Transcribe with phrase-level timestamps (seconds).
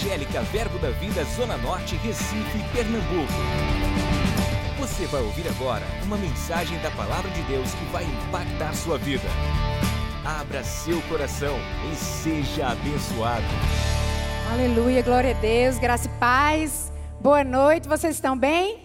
[0.00, 3.32] Evangélica Verbo da Vida Zona Norte, Recife, Pernambuco.
[4.78, 9.28] Você vai ouvir agora uma mensagem da Palavra de Deus que vai impactar sua vida.
[10.24, 11.54] Abra seu coração
[11.92, 13.44] e seja abençoado.
[14.50, 16.90] Aleluia, glória a Deus, graça e paz.
[17.20, 18.78] Boa noite, vocês estão bem?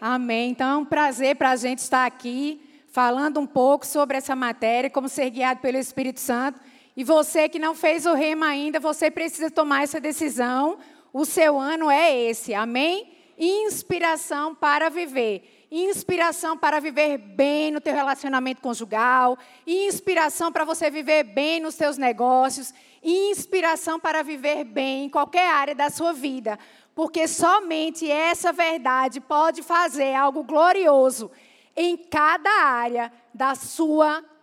[0.00, 0.52] Amém.
[0.52, 2.58] Então é um prazer para a gente estar aqui
[2.90, 6.58] falando um pouco sobre essa matéria, como ser guiado pelo Espírito Santo.
[6.98, 10.78] E você que não fez o rema ainda, você precisa tomar essa decisão.
[11.12, 13.16] O seu ano é esse, amém?
[13.38, 15.68] Inspiração para viver.
[15.70, 21.96] Inspiração para viver bem no teu relacionamento conjugal, inspiração para você viver bem nos teus
[21.96, 26.58] negócios, inspiração para viver bem em qualquer área da sua vida,
[26.96, 31.30] porque somente essa verdade pode fazer algo glorioso
[31.76, 34.37] em cada área da sua vida,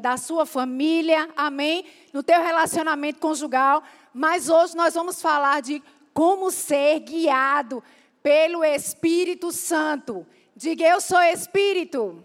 [0.00, 1.84] da sua família, amém?
[2.12, 3.82] No teu relacionamento conjugal.
[4.12, 7.82] Mas hoje nós vamos falar de como ser guiado
[8.22, 10.26] pelo Espírito Santo.
[10.54, 12.24] Diga, eu sou Espírito.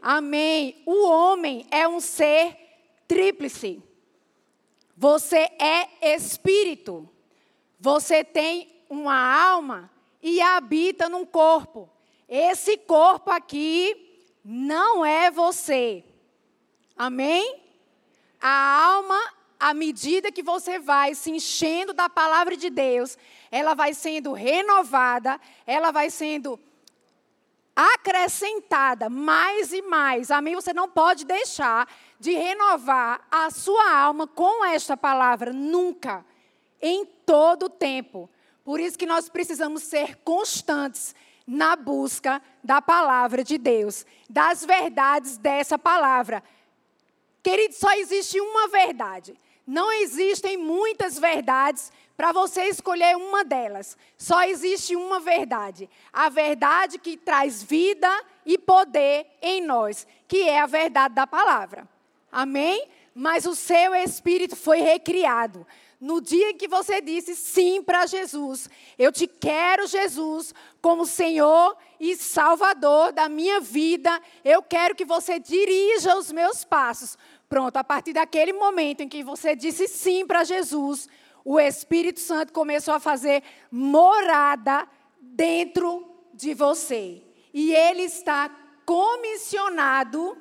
[0.00, 0.80] Amém.
[0.86, 2.56] O homem é um ser
[3.06, 3.82] tríplice.
[4.96, 7.08] Você é Espírito.
[7.78, 9.90] Você tem uma alma
[10.22, 11.88] e habita num corpo.
[12.28, 14.09] Esse corpo aqui
[14.52, 16.02] não é você.
[16.96, 17.62] Amém?
[18.40, 23.16] A alma, à medida que você vai se enchendo da palavra de Deus,
[23.48, 26.58] ela vai sendo renovada, ela vai sendo
[27.76, 30.32] acrescentada mais e mais.
[30.32, 30.56] Amém?
[30.56, 36.26] Você não pode deixar de renovar a sua alma com esta palavra nunca,
[36.82, 38.28] em todo o tempo.
[38.64, 41.14] Por isso que nós precisamos ser constantes
[41.50, 46.44] na busca da palavra de Deus, das verdades dessa palavra.
[47.42, 49.34] Querido, só existe uma verdade.
[49.66, 53.98] Não existem muitas verdades para você escolher uma delas.
[54.16, 55.90] Só existe uma verdade.
[56.12, 58.08] A verdade que traz vida
[58.46, 61.88] e poder em nós, que é a verdade da palavra.
[62.30, 62.86] Amém?
[63.12, 65.66] Mas o seu espírito foi recriado
[66.00, 72.16] no dia que você disse sim para Jesus, eu te quero, Jesus, como Senhor e
[72.16, 77.18] Salvador da minha vida, eu quero que você dirija os meus passos.
[77.50, 81.06] Pronto, a partir daquele momento em que você disse sim para Jesus,
[81.44, 84.88] o Espírito Santo começou a fazer morada
[85.20, 87.22] dentro de você.
[87.52, 88.48] E ele está
[88.86, 90.38] comissionado.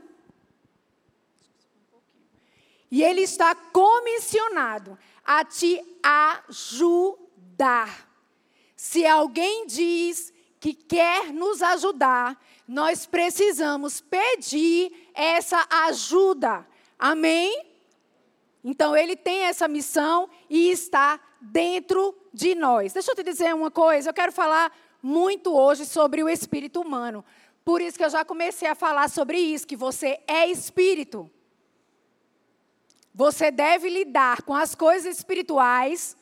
[2.90, 4.98] E ele está comissionado
[5.32, 5.80] a te
[6.50, 8.10] ajudar.
[8.76, 12.36] Se alguém diz que quer nos ajudar,
[12.68, 16.68] nós precisamos pedir essa ajuda.
[16.98, 17.64] Amém?
[18.64, 22.94] Então, ele tem essa missão e está dentro de nós.
[22.94, 27.24] Deixa eu te dizer uma coisa, eu quero falar muito hoje sobre o espírito humano.
[27.64, 31.30] Por isso que eu já comecei a falar sobre isso, que você é espírito.
[33.14, 36.16] Você deve lidar com as coisas espirituais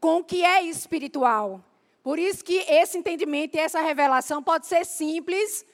[0.00, 1.64] com o que é espiritual.
[2.02, 5.64] Por isso que esse entendimento e essa revelação pode ser simples,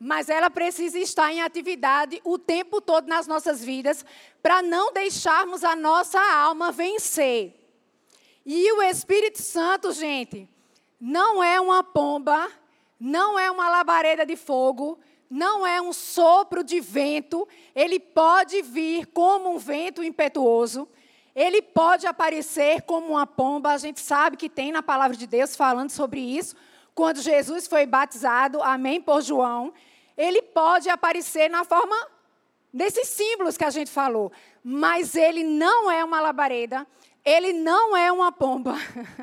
[0.00, 4.04] mas ela precisa estar em atividade o tempo todo nas nossas vidas,
[4.42, 7.54] para não deixarmos a nossa alma vencer.
[8.46, 10.48] E o Espírito Santo, gente,
[10.98, 12.50] não é uma pomba,
[12.98, 14.98] não é uma labareda de fogo,
[15.34, 20.88] não é um sopro de vento, ele pode vir como um vento impetuoso,
[21.34, 25.56] ele pode aparecer como uma pomba, a gente sabe que tem na palavra de Deus
[25.56, 26.54] falando sobre isso,
[26.94, 29.74] quando Jesus foi batizado, amém, por João,
[30.16, 31.96] ele pode aparecer na forma
[32.72, 34.30] desses símbolos que a gente falou,
[34.62, 36.86] mas ele não é uma labareda,
[37.24, 38.76] ele não é uma pomba,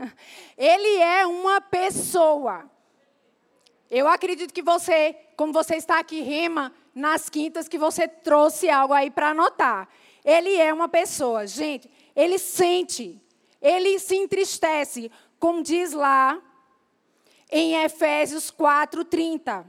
[0.57, 2.69] ele é uma pessoa.
[3.91, 8.94] Eu acredito que você, como você está aqui, rema nas quintas, que você trouxe algo
[8.94, 9.89] aí para anotar.
[10.24, 13.21] Ele é uma pessoa, gente, ele sente,
[13.62, 16.42] ele se entristece, como diz lá
[17.51, 19.65] em Efésios 4:30.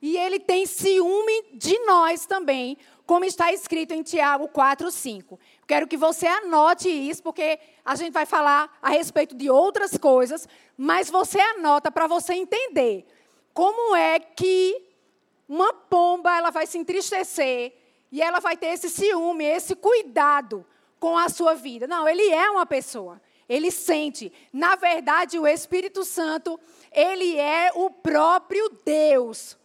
[0.00, 5.36] E ele tem ciúme de nós também, como está escrito em Tiago 4:5.
[5.66, 10.46] Quero que você anote isso, porque a gente vai falar a respeito de outras coisas,
[10.76, 13.04] mas você anota para você entender
[13.54, 14.82] como é que
[15.48, 17.72] uma pomba ela vai se entristecer
[18.10, 20.66] e ela vai ter esse ciúme, esse cuidado
[20.98, 21.86] com a sua vida.
[21.86, 23.20] Não, ele é uma pessoa.
[23.48, 24.32] Ele sente.
[24.52, 26.58] Na verdade, o Espírito Santo,
[26.90, 29.56] ele é o próprio Deus.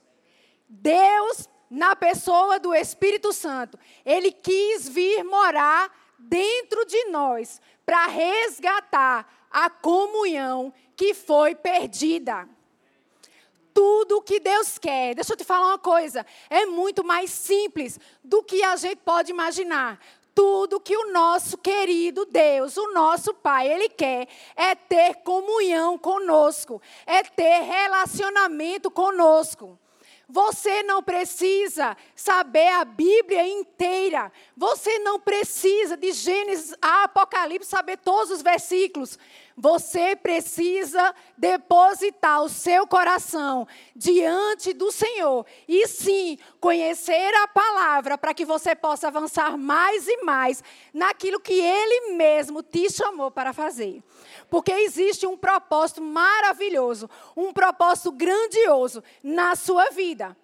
[0.68, 9.48] Deus, na pessoa do Espírito Santo, ele quis vir morar dentro de nós para resgatar
[9.50, 12.48] a comunhão que foi perdida.
[13.80, 18.44] Tudo que Deus quer, deixa eu te falar uma coisa, é muito mais simples do
[18.44, 19.98] que a gente pode imaginar
[20.36, 26.82] tudo que o nosso querido Deus, o nosso Pai, Ele quer é ter comunhão conosco,
[27.06, 29.80] é ter relacionamento conosco.
[30.32, 34.32] Você não precisa saber a Bíblia inteira.
[34.56, 39.18] Você não precisa de Gênesis a Apocalipse saber todos os versículos.
[39.62, 48.34] Você precisa depositar o seu coração diante do Senhor e sim conhecer a palavra para
[48.34, 50.64] que você possa avançar mais e mais
[50.94, 54.02] naquilo que Ele mesmo te chamou para fazer.
[54.50, 60.38] Porque existe um propósito maravilhoso, um propósito grandioso na sua vida.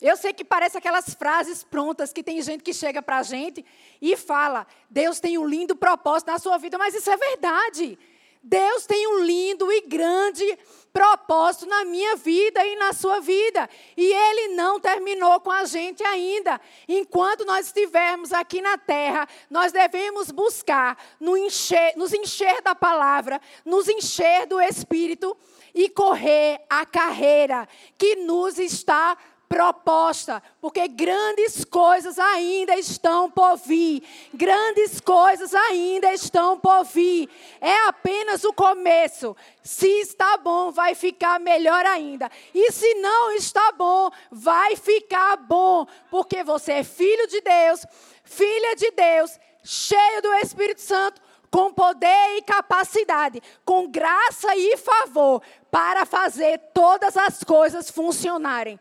[0.00, 3.64] Eu sei que parece aquelas frases prontas que tem gente que chega para a gente
[4.00, 7.98] e fala: Deus tem um lindo propósito na sua vida, mas isso é verdade.
[8.42, 10.58] Deus tem um lindo e grande
[10.92, 13.68] propósito na minha vida e na sua vida.
[13.96, 16.60] E Ele não terminou com a gente ainda.
[16.88, 24.46] Enquanto nós estivermos aqui na terra, nós devemos buscar nos encher, da palavra, nos encher
[24.46, 25.36] do Espírito
[25.74, 27.68] e correr a carreira
[27.98, 29.16] que nos está
[29.48, 34.02] proposta, porque grandes coisas ainda estão por vir.
[34.34, 37.28] Grandes coisas ainda estão por vir.
[37.60, 39.34] É apenas o começo.
[39.62, 42.30] Se está bom, vai ficar melhor ainda.
[42.54, 47.86] E se não está bom, vai ficar bom, porque você é filho de Deus,
[48.24, 55.42] filha de Deus, cheio do Espírito Santo com poder e capacidade, com graça e favor,
[55.70, 58.78] para fazer todas as coisas funcionarem.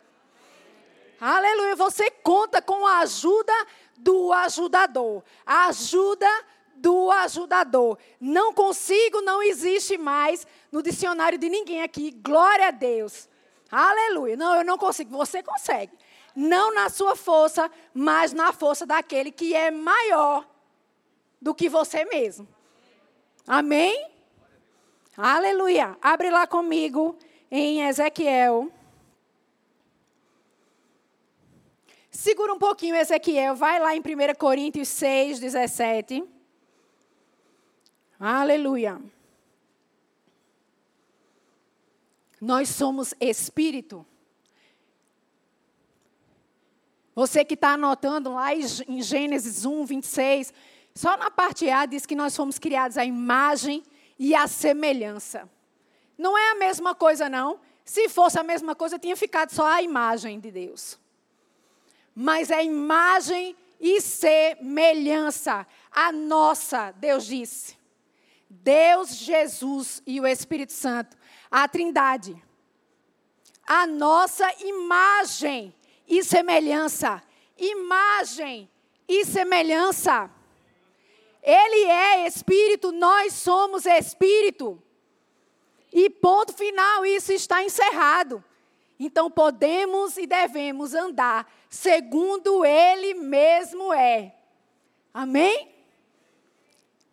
[1.20, 1.76] Aleluia.
[1.76, 3.54] Você conta com a ajuda
[3.98, 5.24] do ajudador.
[5.46, 6.30] Ajuda
[6.76, 7.98] do ajudador.
[8.20, 12.12] Não consigo, não existe mais no dicionário de ninguém aqui.
[12.12, 13.28] Glória a Deus.
[13.72, 14.38] Aleluia.
[14.38, 15.16] Não, eu não consigo.
[15.18, 15.98] Você consegue.
[16.36, 20.48] Não na sua força, mas na força daquele que é maior
[21.42, 22.48] do que você mesmo.
[23.48, 24.08] Amém?
[25.18, 25.98] Aleluia.
[26.00, 27.18] Abre lá comigo
[27.50, 28.72] em Ezequiel
[32.18, 33.54] Segura um pouquinho, Ezequiel.
[33.54, 34.04] Vai lá em 1
[34.40, 36.24] Coríntios 6, 17.
[38.20, 39.00] Aleluia.
[42.42, 44.04] Nós somos espírito.
[47.14, 50.52] Você que está anotando lá em Gênesis 1, 26,
[50.96, 53.84] só na parte A diz que nós fomos criados à imagem
[54.18, 55.48] e à semelhança.
[56.18, 57.60] Não é a mesma coisa, não.
[57.86, 60.98] Se fosse a mesma coisa, tinha ficado só a imagem de Deus
[62.20, 65.68] mas é imagem e semelhança.
[65.92, 67.78] A nossa, Deus disse.
[68.50, 71.16] Deus, Jesus e o Espírito Santo,
[71.52, 72.44] a Trindade.
[73.68, 75.76] A nossa imagem
[76.08, 77.22] e semelhança.
[77.56, 78.68] Imagem
[79.08, 80.28] e semelhança.
[81.44, 84.82] Ele é espírito, nós somos espírito.
[85.94, 88.44] E ponto final, isso está encerrado.
[89.00, 94.34] Então podemos e devemos andar segundo Ele mesmo é.
[95.14, 95.70] Amém?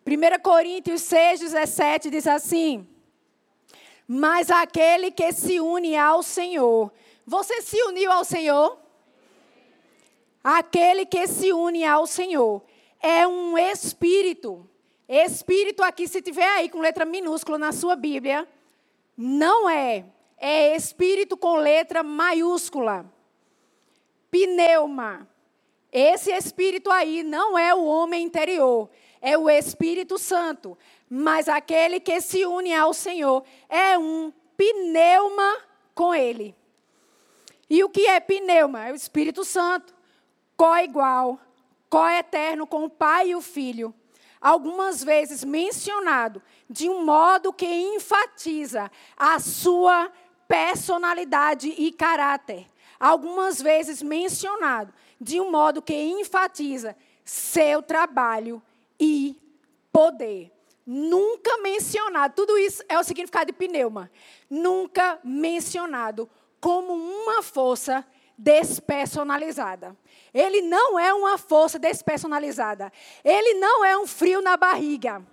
[0.05, 2.87] 1 Coríntios 6, 17 diz assim:
[4.07, 6.91] Mas aquele que se une ao Senhor,
[7.25, 8.77] você se uniu ao Senhor?
[10.43, 12.61] Aquele que se une ao Senhor
[13.01, 14.69] é um espírito.
[15.07, 18.47] Espírito aqui, se tiver aí com letra minúscula na sua Bíblia,
[19.17, 20.05] não é
[20.37, 23.05] é espírito com letra maiúscula.
[24.29, 25.27] Pneuma.
[25.91, 28.89] Esse espírito aí não é o homem interior,
[29.21, 30.77] é o Espírito Santo.
[31.09, 35.57] Mas aquele que se une ao Senhor é um pneuma
[35.93, 36.53] com ele.
[37.69, 38.87] E o que é pneuma?
[38.87, 39.95] É o Espírito Santo,
[40.57, 41.39] co-igual,
[41.89, 43.93] co-eterno com o Pai e o Filho.
[44.41, 50.11] Algumas vezes mencionado de um modo que enfatiza a sua
[50.47, 52.67] personalidade e caráter.
[52.99, 58.61] Algumas vezes mencionado de um modo que enfatiza seu trabalho
[58.99, 59.35] e
[59.91, 60.51] poder.
[60.85, 64.11] Nunca mencionado, tudo isso é o significado de pneuma.
[64.49, 68.05] Nunca mencionado como uma força
[68.37, 69.95] despersonalizada.
[70.33, 72.91] Ele não é uma força despersonalizada.
[73.23, 75.25] Ele não é um frio na barriga.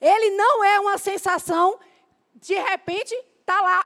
[0.00, 1.78] Ele não é uma sensação,
[2.34, 3.84] de repente, está lá,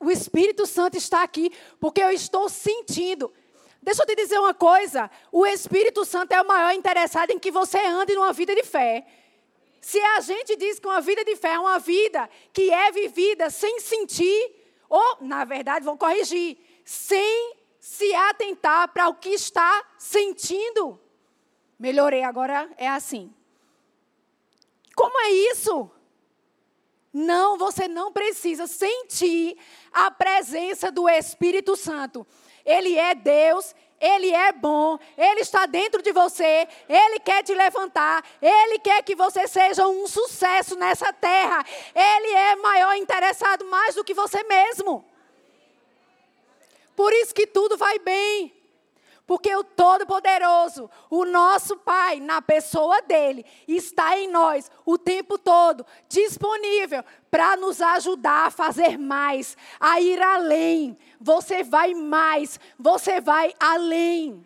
[0.00, 3.30] o Espírito Santo está aqui, porque eu estou sentindo.
[3.82, 7.50] Deixa eu te dizer uma coisa: o Espírito Santo é o maior interessado em que
[7.50, 9.06] você ande numa vida de fé.
[9.80, 13.50] Se a gente diz que uma vida de fé é uma vida que é vivida
[13.50, 14.54] sem sentir,
[14.88, 21.00] ou, na verdade, vão corrigir, sem se atentar para o que está sentindo.
[21.78, 23.32] Melhorei, agora é assim.
[24.94, 25.90] Como é isso?
[27.12, 29.56] Não, você não precisa sentir
[29.92, 32.26] a presença do Espírito Santo.
[32.64, 38.24] Ele é Deus, ele é bom, Ele está dentro de você, Ele quer te levantar,
[38.40, 41.62] Ele quer que você seja um sucesso nessa terra.
[41.94, 45.04] Ele é maior interessado mais do que você mesmo.
[46.96, 48.59] Por isso que tudo vai bem.
[49.30, 55.86] Porque o Todo-Poderoso, o nosso Pai, na pessoa dele, está em nós o tempo todo,
[56.08, 60.98] disponível para nos ajudar a fazer mais, a ir além.
[61.20, 64.44] Você vai mais, você vai além.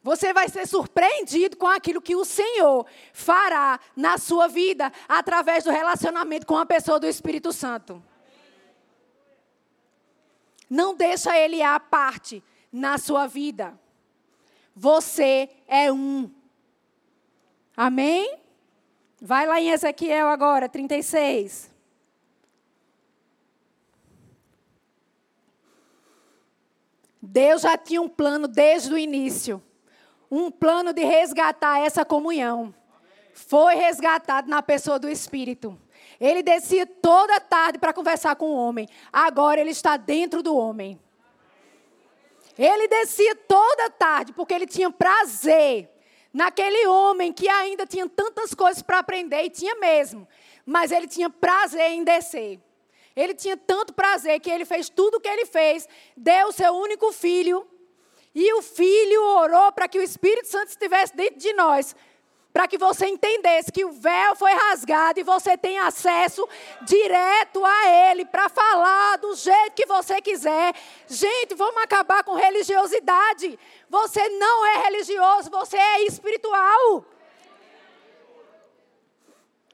[0.00, 5.72] Você vai ser surpreendido com aquilo que o Senhor fará na sua vida através do
[5.72, 8.00] relacionamento com a pessoa do Espírito Santo.
[10.70, 12.40] Não deixa ele à parte
[12.72, 13.78] na sua vida.
[14.74, 16.30] Você é um.
[17.76, 18.38] Amém?
[19.20, 21.70] Vai lá em Ezequiel agora, 36.
[27.20, 29.62] Deus já tinha um plano desde o início.
[30.30, 32.74] Um plano de resgatar essa comunhão.
[33.34, 35.78] Foi resgatado na pessoa do Espírito.
[36.18, 38.88] Ele descia toda tarde para conversar com o homem.
[39.12, 40.98] Agora ele está dentro do homem.
[42.62, 45.88] Ele descia toda tarde porque ele tinha prazer
[46.30, 50.28] naquele homem que ainda tinha tantas coisas para aprender, e tinha mesmo,
[50.66, 52.60] mas ele tinha prazer em descer.
[53.16, 56.74] Ele tinha tanto prazer que ele fez tudo o que ele fez, deu o seu
[56.74, 57.66] único filho,
[58.34, 61.96] e o filho orou para que o Espírito Santo estivesse dentro de nós,
[62.52, 66.48] para que você entendesse que o véu foi rasgado e você tem acesso
[66.82, 70.74] direto a ele para falar do jeito que você quiser.
[71.06, 73.58] Gente, vamos acabar com religiosidade.
[73.88, 77.04] Você não é religioso, você é espiritual.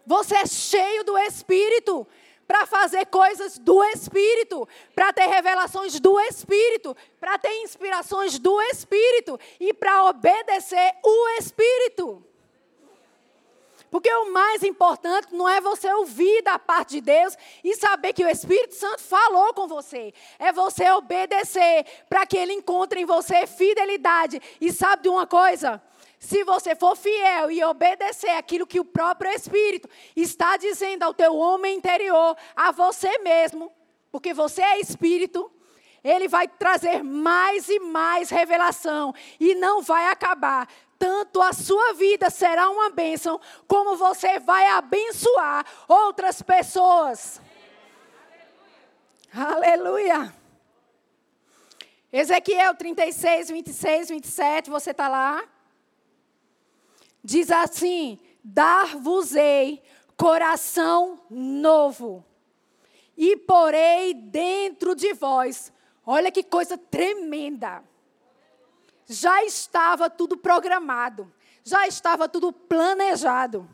[0.07, 2.07] Você é cheio do Espírito
[2.47, 9.41] para fazer coisas do Espírito, para ter revelações do Espírito, para ter inspirações do Espírito
[9.59, 12.25] e para obedecer o Espírito.
[13.97, 17.35] Porque o mais importante não é você ouvir da parte de Deus
[17.65, 20.13] e saber que o Espírito Santo falou com você.
[20.39, 24.39] É você obedecer para que ele encontre em você fidelidade.
[24.61, 25.83] E sabe de uma coisa?
[26.19, 31.35] Se você for fiel e obedecer aquilo que o próprio Espírito está dizendo ao teu
[31.35, 33.73] homem interior, a você mesmo,
[34.13, 35.51] porque você é espírito,
[36.05, 42.31] ele vai trazer mais e mais revelação e não vai acabar tanto a sua vida
[42.31, 47.41] será uma bênção, como você vai abençoar outras pessoas.
[49.33, 50.15] Aleluia.
[50.15, 50.47] Aleluia.
[52.13, 55.45] Ezequiel 36, 26, 27, você está lá?
[57.23, 59.83] Diz assim: Dar-vos-ei
[60.17, 62.25] coração novo,
[63.17, 65.73] e porei dentro de vós.
[66.07, 67.83] Olha que coisa tremenda
[69.07, 71.33] já estava tudo programado,
[71.65, 73.69] já estava tudo planejado.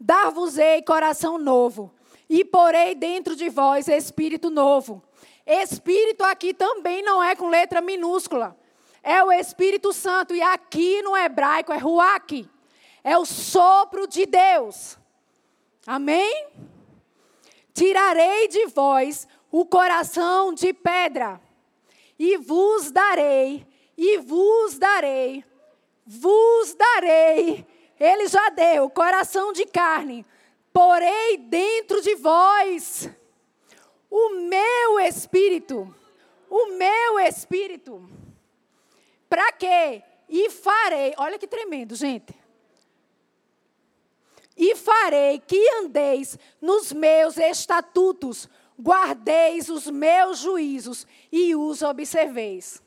[0.00, 1.92] Dar-vos-ei coração novo,
[2.28, 5.02] e porei dentro de vós espírito novo.
[5.46, 8.56] Espírito aqui também não é com letra minúscula.
[9.02, 10.34] É o Espírito Santo.
[10.34, 12.46] E aqui no hebraico é ruach.
[13.02, 14.98] É o sopro de Deus.
[15.86, 16.48] Amém?
[17.72, 21.40] Tirarei de vós o coração de pedra
[22.18, 23.66] e vos darei
[23.98, 25.44] e vos darei,
[26.06, 27.66] vos darei.
[27.98, 30.24] Ele já deu, coração de carne.
[30.72, 33.10] Porei dentro de vós
[34.08, 35.92] o meu espírito,
[36.48, 38.08] o meu espírito.
[39.28, 40.04] Para quê?
[40.28, 42.32] E farei, olha que tremendo, gente.
[44.56, 48.48] E farei que andeis nos meus estatutos,
[48.80, 52.80] guardeis os meus juízos e os observeis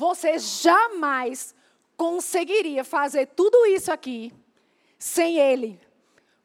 [0.00, 1.54] você jamais
[1.94, 4.32] conseguiria fazer tudo isso aqui
[4.98, 5.78] sem Ele.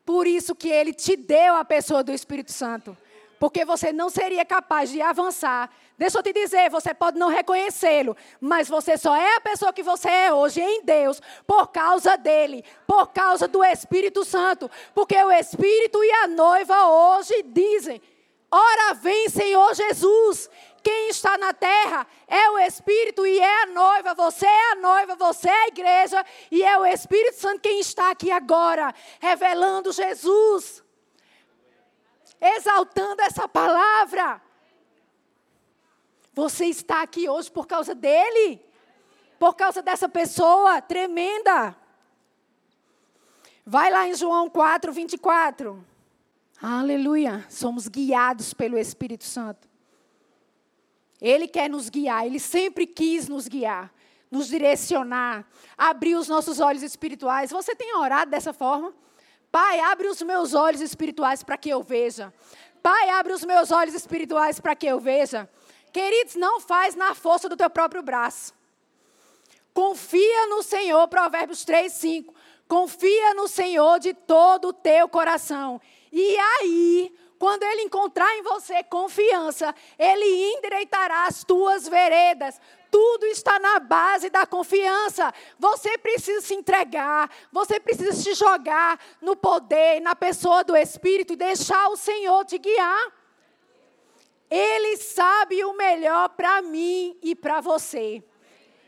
[0.06, 2.98] Por isso que Ele te deu a pessoa do Espírito Santo.
[3.40, 5.72] Porque você não seria capaz de avançar.
[5.98, 9.84] Deixa eu te dizer, você pode não reconhecê-lo, mas você só é a pessoa que
[9.84, 14.70] você é hoje em Deus por causa dele, por causa do Espírito Santo.
[14.94, 18.02] Porque o Espírito e a noiva hoje dizem:
[18.58, 20.50] Ora vem, Senhor Jesus.
[20.82, 24.14] Quem está na terra é o Espírito e é a noiva.
[24.14, 28.12] Você é a noiva, você é a igreja e é o Espírito Santo quem está
[28.12, 30.82] aqui agora, revelando Jesus,
[32.40, 34.42] exaltando essa palavra.
[36.34, 38.66] Você está aqui hoje por causa dele,
[39.38, 41.76] por causa dessa pessoa tremenda.
[43.66, 45.95] Vai lá em João 4, 24.
[46.62, 47.46] Aleluia.
[47.50, 49.68] Somos guiados pelo Espírito Santo.
[51.22, 53.92] Ele quer nos guiar, ele sempre quis nos guiar,
[54.30, 55.48] nos direcionar,
[55.78, 57.52] abrir os nossos olhos espirituais.
[57.52, 58.94] Você tem orado dessa forma?
[59.52, 62.34] Pai, abre os meus olhos espirituais para que eu veja.
[62.84, 65.50] Pai, abre os meus olhos espirituais para que eu veja.
[65.92, 68.54] Queridos, não faz na força do teu próprio braço.
[69.74, 72.36] Confia no Senhor, Provérbios 3, 5.
[72.68, 75.80] Confia no Senhor de todo o teu coração.
[76.18, 82.58] E aí, quando ele encontrar em você confiança, ele endireitará as tuas veredas.
[82.90, 85.34] Tudo está na base da confiança.
[85.60, 91.36] Você precisa se entregar, você precisa se jogar no poder, na pessoa do Espírito e
[91.36, 93.12] deixar o Senhor te guiar.
[94.50, 98.24] Ele sabe o melhor para mim e para você.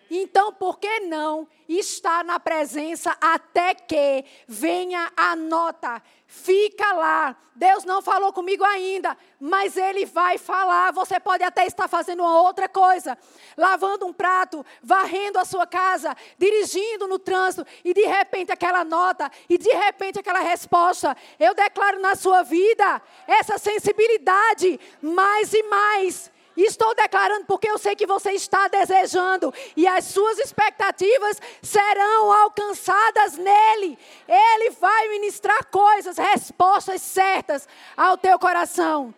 [0.10, 6.02] Então, por que não estar na presença até que venha a nota?
[6.26, 7.36] Fica lá.
[7.56, 10.92] Deus não falou comigo ainda, mas Ele vai falar.
[10.92, 13.18] Você pode até estar fazendo uma outra coisa,
[13.58, 19.32] lavando um prato, varrendo a sua casa, dirigindo no trânsito, e de repente aquela nota,
[19.50, 21.16] e de repente aquela resposta.
[21.40, 27.96] Eu declaro na sua vida essa sensibilidade mais e mais Estou declarando porque eu sei
[27.96, 33.98] que você está desejando e as suas expectativas serão alcançadas nele.
[34.28, 39.14] Ele vai ministrar coisas, respostas certas ao teu coração.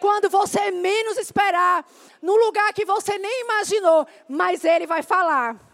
[0.00, 1.84] Quando você menos esperar,
[2.20, 5.69] no lugar que você nem imaginou, mas ele vai falar.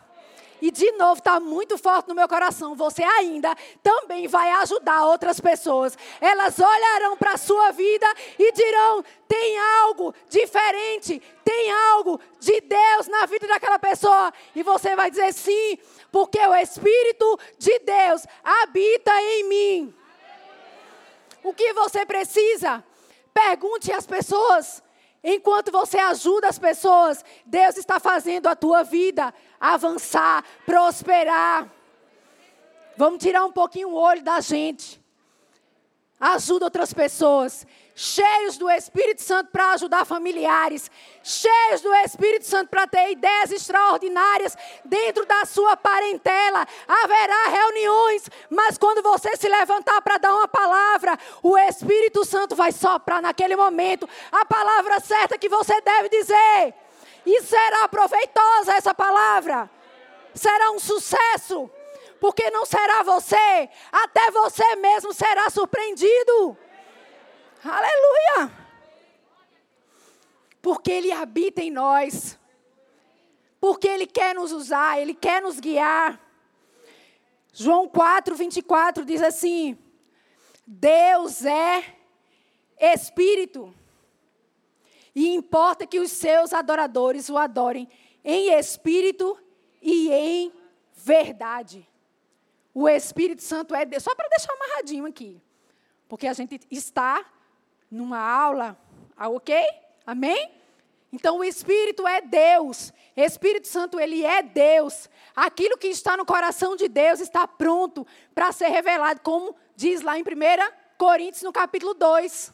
[0.60, 2.74] E de novo, está muito forte no meu coração.
[2.74, 5.96] Você ainda também vai ajudar outras pessoas.
[6.20, 8.06] Elas olharão para a sua vida
[8.38, 14.32] e dirão: tem algo diferente, tem algo de Deus na vida daquela pessoa.
[14.54, 15.78] E você vai dizer sim,
[16.10, 19.94] porque o Espírito de Deus habita em mim.
[21.42, 22.82] O que você precisa?
[23.32, 24.82] Pergunte às pessoas.
[25.22, 31.70] Enquanto você ajuda as pessoas, Deus está fazendo a tua vida avançar, prosperar.
[32.96, 35.00] Vamos tirar um pouquinho o olho da gente.
[36.18, 37.66] Ajuda outras pessoas.
[37.94, 40.90] Cheios do Espírito Santo para ajudar familiares.
[41.22, 46.66] Cheios do Espírito Santo para ter ideias extraordinárias dentro da sua parentela.
[46.86, 52.72] Haverá reuniões, mas quando você se levantar para dar uma palavra, o Espírito Santo vai
[52.72, 56.74] soprar naquele momento a palavra certa que você deve dizer.
[57.26, 59.68] E será proveitosa essa palavra.
[60.32, 61.68] Será um sucesso.
[62.20, 66.56] Porque não será você, até você mesmo será surpreendido.
[67.62, 68.50] Aleluia!
[70.62, 72.38] Porque Ele habita em nós.
[73.60, 76.20] Porque Ele quer nos usar, Ele quer nos guiar.
[77.52, 79.78] João 4, 24 diz assim:
[80.66, 81.84] Deus é
[82.78, 83.74] Espírito.
[85.16, 87.88] E importa que os seus adoradores o adorem
[88.22, 89.38] em espírito
[89.80, 90.52] e em
[90.94, 91.88] verdade.
[92.74, 94.02] O Espírito Santo é Deus.
[94.02, 95.40] Só para deixar amarradinho aqui.
[96.06, 97.24] Porque a gente está
[97.90, 98.78] numa aula,
[99.16, 99.56] ah, ok?
[100.06, 100.52] Amém?
[101.10, 102.92] Então o Espírito é Deus.
[103.16, 105.08] Espírito Santo, ele é Deus.
[105.34, 110.18] Aquilo que está no coração de Deus está pronto para ser revelado, como diz lá
[110.18, 110.26] em 1
[110.98, 112.52] Coríntios, no capítulo 2.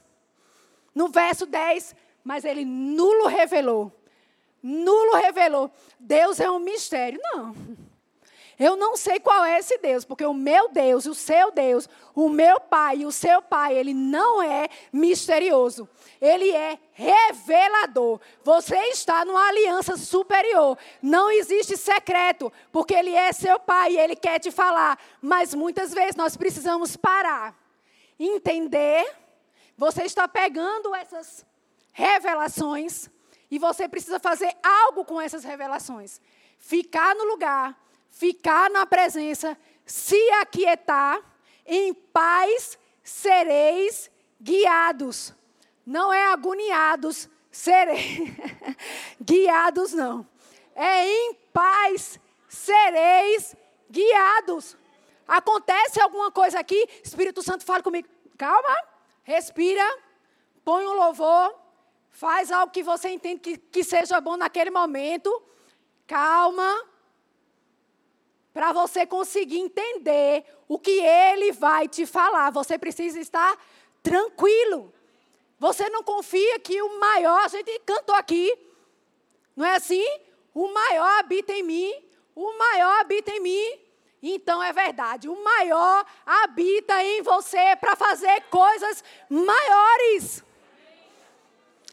[0.94, 3.92] No verso 10, mas ele nulo revelou.
[4.62, 5.70] Nulo revelou.
[5.98, 7.20] Deus é um mistério.
[7.22, 7.54] Não.
[8.58, 12.28] Eu não sei qual é esse Deus, porque o meu Deus, o seu Deus, o
[12.28, 15.88] meu pai e o seu pai, ele não é misterioso.
[16.20, 18.20] Ele é revelador.
[18.44, 20.78] Você está numa aliança superior.
[21.02, 24.96] Não existe secreto, porque ele é seu pai e ele quer te falar.
[25.20, 27.56] Mas muitas vezes nós precisamos parar,
[28.16, 29.12] entender.
[29.76, 31.44] Você está pegando essas
[31.92, 33.08] revelações
[33.50, 36.20] e você precisa fazer algo com essas revelações.
[36.58, 37.78] Ficar no lugar,
[38.10, 41.20] ficar na presença, se aquietar,
[41.66, 45.34] em paz sereis guiados.
[45.84, 48.30] Não é agoniados, sereis
[49.20, 50.26] guiados não.
[50.74, 53.54] É em paz sereis
[53.90, 54.76] guiados.
[55.26, 58.08] Acontece alguma coisa aqui, Espírito Santo fala comigo.
[58.36, 58.76] Calma,
[59.22, 59.84] respira,
[60.64, 61.61] põe um louvor,
[62.12, 65.42] Faz algo que você entende que, que seja bom naquele momento.
[66.06, 66.86] Calma.
[68.52, 72.50] Para você conseguir entender o que ele vai te falar.
[72.50, 73.58] Você precisa estar
[74.02, 74.92] tranquilo.
[75.58, 78.52] Você não confia que o maior, a gente cantou aqui,
[79.56, 80.04] não é assim?
[80.52, 81.94] O maior habita em mim,
[82.34, 83.78] o maior habita em mim.
[84.22, 90.44] Então é verdade, o maior habita em você para fazer coisas maiores.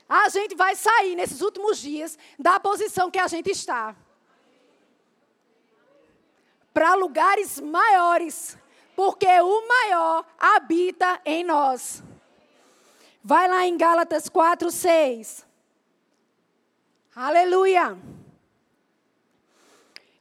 [0.09, 3.95] A gente vai sair nesses últimos dias da posição que a gente está
[6.73, 8.57] para lugares maiores,
[8.95, 12.03] porque o maior habita em nós.
[13.23, 15.45] Vai lá em Gálatas 4, 6.
[17.15, 17.97] Aleluia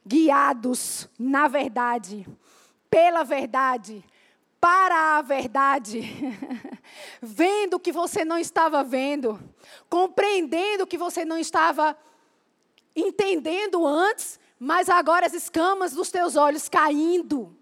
[0.08, 2.26] guiados na verdade,
[2.88, 4.02] pela verdade,
[4.60, 6.02] para a verdade,
[7.22, 9.38] vendo o que você não estava vendo,
[9.88, 11.96] compreendendo o que você não estava
[12.94, 17.56] entendendo antes, mas agora as escamas dos teus olhos caindo.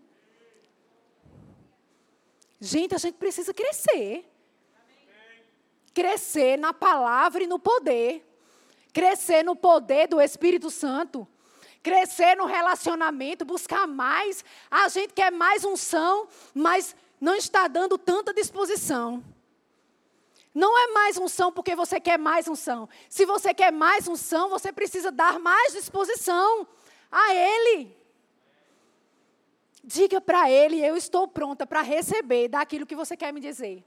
[2.59, 4.25] Gente, a gente precisa crescer.
[5.93, 8.27] Crescer na palavra e no poder.
[8.93, 11.29] Crescer no poder do Espírito Santo
[11.87, 14.45] crescer no relacionamento, buscar mais.
[14.69, 19.23] A gente quer mais unção, mas não está dando tanta disposição.
[20.53, 22.89] Não é mais unção porque você quer mais unção.
[23.09, 26.67] Se você quer mais unção, você precisa dar mais disposição
[27.09, 27.97] a Ele.
[29.85, 33.85] Diga para Ele: Eu estou pronta para receber daquilo que você quer me dizer.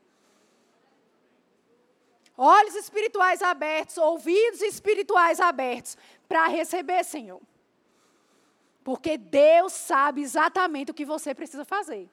[2.38, 5.98] Olhos espirituais abertos, ouvidos espirituais abertos
[6.30, 7.42] para receber, Senhor.
[8.84, 12.10] Porque Deus sabe exatamente o que você precisa fazer.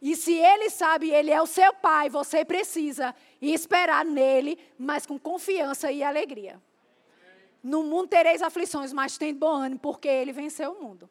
[0.00, 5.18] E se Ele sabe, Ele é o seu Pai, você precisa esperar nele, mas com
[5.18, 6.60] confiança e alegria.
[7.62, 11.08] No mundo tereis aflições, mas tem bom ânimo, porque Ele venceu o mundo.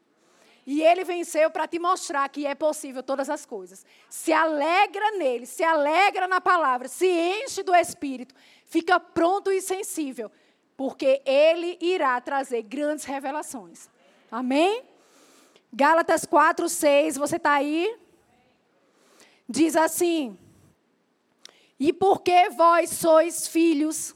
[0.66, 3.86] E Ele venceu para te mostrar que é possível todas as coisas.
[4.10, 8.34] Se alegra nele, se alegra na palavra, se enche do Espírito,
[8.66, 10.32] fica pronto e sensível,
[10.76, 13.88] porque Ele irá trazer grandes revelações.
[14.32, 14.84] Amém?
[15.74, 17.98] Gálatas 4, 6, você está aí?
[19.48, 20.38] Diz assim:
[21.80, 24.16] E porque vós sois filhos,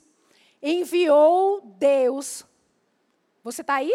[0.61, 2.45] enviou Deus.
[3.43, 3.93] Você está aí?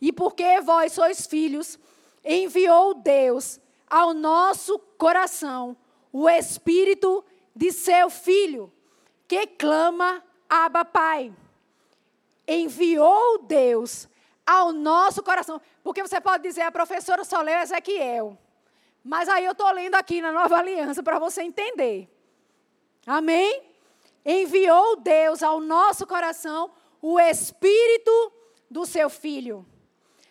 [0.00, 1.78] E porque vós sois filhos,
[2.24, 5.76] enviou Deus ao nosso coração
[6.12, 7.24] o Espírito
[7.54, 8.72] de seu Filho,
[9.28, 11.32] que clama, Abba Pai.
[12.46, 14.08] Enviou Deus
[14.46, 15.60] ao nosso coração.
[15.82, 18.38] Porque você pode dizer, a professora só leu Ezequiel.
[19.02, 22.08] Mas aí eu estou lendo aqui na nova aliança para você entender.
[23.06, 23.62] Amém?
[24.24, 26.70] Enviou Deus ao nosso coração
[27.02, 28.32] o Espírito
[28.70, 29.66] do seu Filho.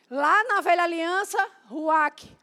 [0.09, 2.35] Lá na velha aliança, Ruach,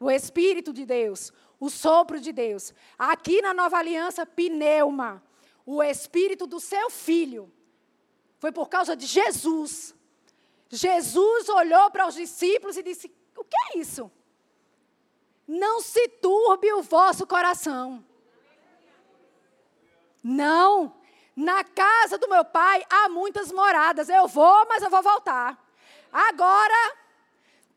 [0.00, 2.72] o Espírito de Deus, o sopro de Deus.
[2.98, 5.22] Aqui na nova aliança, Pneuma,
[5.66, 7.52] o Espírito do seu Filho.
[8.38, 9.94] Foi por causa de Jesus
[10.74, 14.10] Jesus olhou para os discípulos e disse: O que é isso?
[15.46, 18.04] Não se turbe o vosso coração.
[20.22, 20.94] Não.
[21.36, 24.08] Na casa do meu pai há muitas moradas.
[24.08, 25.62] Eu vou, mas eu vou voltar.
[26.12, 26.96] Agora,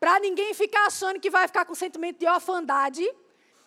[0.00, 3.04] para ninguém ficar achando que vai ficar com sentimento de orfandade,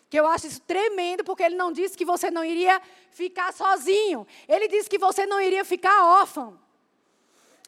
[0.10, 4.28] que eu acho isso tremendo, porque ele não disse que você não iria ficar sozinho.
[4.48, 6.60] Ele disse que você não iria ficar órfão.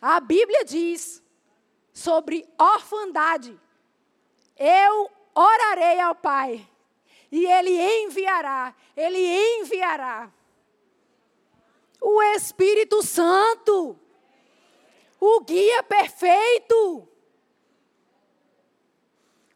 [0.01, 1.22] A Bíblia diz
[1.93, 3.57] sobre orfandade.
[4.57, 6.67] Eu orarei ao Pai
[7.31, 7.71] e Ele
[8.03, 10.31] enviará, Ele enviará
[12.01, 13.97] o Espírito Santo,
[15.19, 17.07] o guia perfeito.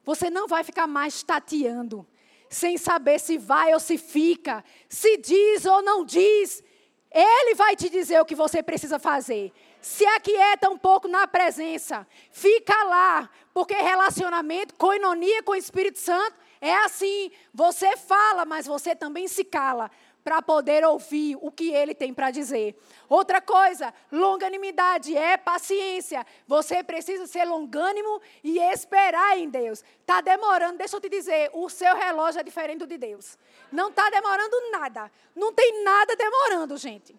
[0.05, 2.07] Você não vai ficar mais tateando,
[2.49, 6.63] sem saber se vai ou se fica, se diz ou não diz.
[7.11, 9.51] Ele vai te dizer o que você precisa fazer
[9.87, 16.35] se aquieta um pouco na presença, fica lá, porque relacionamento, coinonia com o Espírito Santo
[16.59, 17.31] é assim.
[17.53, 19.89] Você fala, mas você também se cala
[20.25, 22.77] para poder ouvir o que ele tem para dizer.
[23.07, 26.25] Outra coisa, longanimidade é paciência.
[26.45, 29.85] Você precisa ser longânimo e esperar em Deus.
[30.01, 33.37] Está demorando, deixa eu te dizer, o seu relógio é diferente do de Deus.
[33.71, 35.09] Não está demorando nada.
[35.33, 37.15] Não tem nada demorando, gente.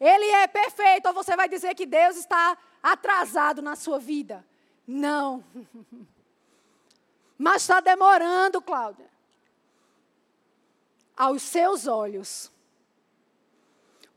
[0.00, 4.44] Ele é perfeito, ou você vai dizer que Deus está atrasado na sua vida.
[4.86, 5.42] Não.
[7.38, 9.10] Mas está demorando, Cláudia.
[11.16, 12.52] Aos seus olhos,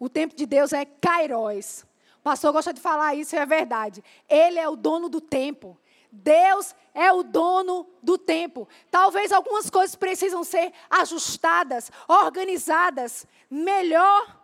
[0.01, 1.85] O tempo de Deus é kairos.
[2.19, 4.01] O pastor gosta de falar isso, é verdade.
[4.29, 5.77] Ele é o dono do tempo.
[6.11, 8.67] Deus é o dono do tempo.
[8.89, 14.38] Talvez algumas coisas precisam ser ajustadas, organizadas, melhor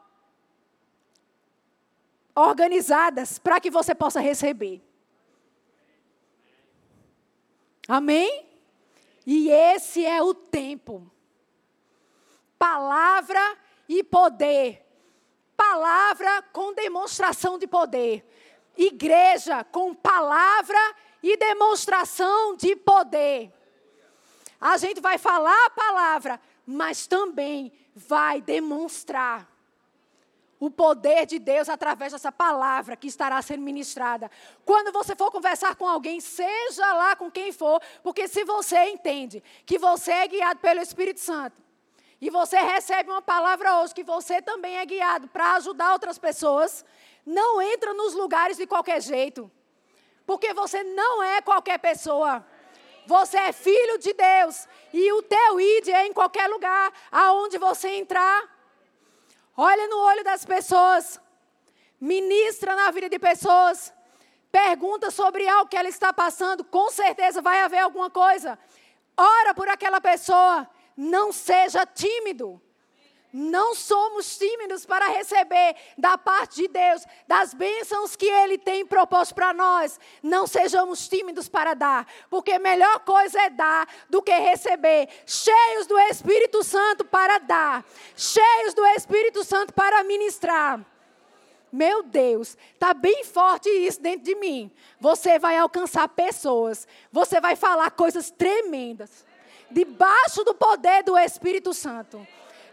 [2.35, 4.81] organizadas para que você possa receber.
[7.87, 8.45] Amém?
[9.25, 11.09] E esse é o tempo.
[12.59, 14.85] Palavra e poder.
[15.55, 18.25] Palavra com demonstração de poder.
[18.77, 20.77] Igreja com palavra
[21.23, 23.53] e demonstração de poder.
[24.59, 29.54] A gente vai falar a palavra, mas também vai demonstrar
[30.65, 34.31] o poder de Deus através dessa palavra que estará sendo ministrada.
[34.65, 39.43] Quando você for conversar com alguém, seja lá com quem for, porque se você entende
[39.63, 41.61] que você é guiado pelo Espírito Santo,
[42.19, 46.83] e você recebe uma palavra hoje que você também é guiado para ajudar outras pessoas,
[47.23, 49.51] não entra nos lugares de qualquer jeito.
[50.25, 52.43] Porque você não é qualquer pessoa.
[53.05, 54.67] Você é filho de Deus.
[54.91, 58.54] E o teu id é em qualquer lugar aonde você entrar.
[59.55, 61.19] Olha no olho das pessoas.
[61.99, 63.93] Ministra na vida de pessoas.
[64.51, 66.63] Pergunta sobre algo que ela está passando.
[66.63, 68.57] Com certeza vai haver alguma coisa.
[69.17, 70.69] Ora por aquela pessoa.
[70.95, 72.61] Não seja tímido.
[73.37, 79.35] Não somos tímidos para receber da parte de Deus, das bênçãos que Ele tem proposto
[79.35, 79.99] para nós.
[80.23, 85.09] Não sejamos tímidos para dar, porque melhor coisa é dar do que receber.
[85.25, 87.83] Cheios do Espírito Santo para dar,
[88.15, 90.79] cheios do Espírito Santo para ministrar.
[91.69, 94.71] Meu Deus, está bem forte isso dentro de mim.
[94.97, 99.25] Você vai alcançar pessoas, você vai falar coisas tremendas,
[99.69, 102.25] debaixo do poder do Espírito Santo.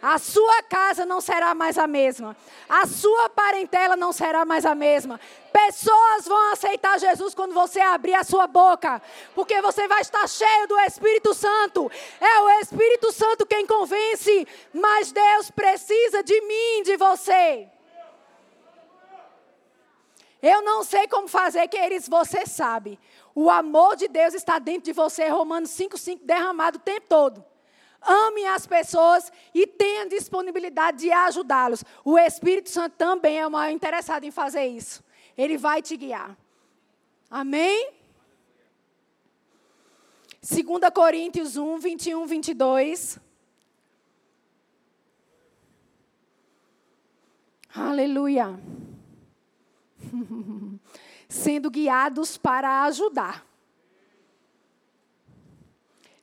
[0.02, 2.36] A sua casa não será mais a mesma.
[2.68, 5.20] A sua parentela não será mais a mesma.
[5.52, 9.00] Pessoas vão aceitar Jesus quando você abrir a sua boca,
[9.32, 11.88] porque você vai estar cheio do Espírito Santo.
[12.20, 17.68] É o Espírito Santo quem convence, mas Deus precisa de mim, de você.
[20.42, 22.98] Eu não sei como fazer, queridos, você sabe.
[23.36, 27.51] O amor de Deus está dentro de você, Romanos 5,5 derramado o tempo todo
[28.06, 31.84] ame as pessoas e tenha disponibilidade de ajudá-los.
[32.04, 35.02] O Espírito Santo também é o maior interessado em fazer isso.
[35.36, 36.36] Ele vai te guiar.
[37.30, 37.92] Amém?
[40.42, 43.18] 2 Coríntios 1, 21, 22.
[47.74, 48.60] Aleluia.
[51.28, 53.46] Sendo guiados para ajudar.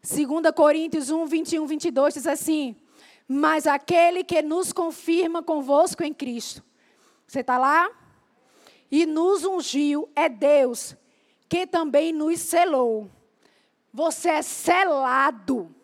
[0.01, 2.75] 2 Coríntios 1, 21, 22 diz assim:
[3.27, 6.63] Mas aquele que nos confirma convosco em Cristo.
[7.27, 7.91] Você está lá?
[8.89, 10.95] E nos ungiu é Deus,
[11.47, 13.09] que também nos selou.
[13.93, 15.75] Você é selado.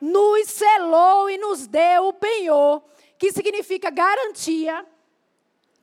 [0.00, 2.82] Nos selou e nos deu o penhor,
[3.18, 4.86] que significa garantia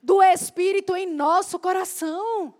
[0.00, 2.54] do Espírito em nosso coração.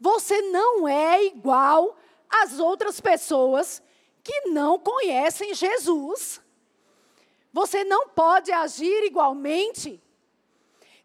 [0.00, 1.96] Você não é igual
[2.42, 3.82] as outras pessoas
[4.22, 6.40] que não conhecem Jesus.
[7.52, 10.02] Você não pode agir igualmente,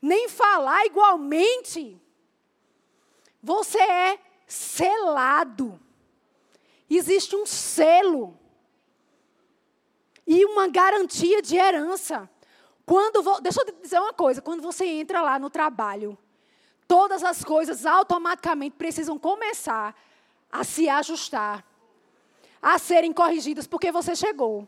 [0.02, 2.02] nem falar igualmente.
[3.44, 5.80] Você é selado.
[6.90, 8.38] Existe um selo
[10.26, 12.30] e uma garantia de herança.
[12.86, 16.18] Quando deixa eu dizer uma coisa, quando você entra lá no trabalho,
[16.88, 19.96] todas as coisas automaticamente precisam começar
[20.52, 21.66] a se ajustar,
[22.62, 24.68] a serem corrigidas, porque você chegou.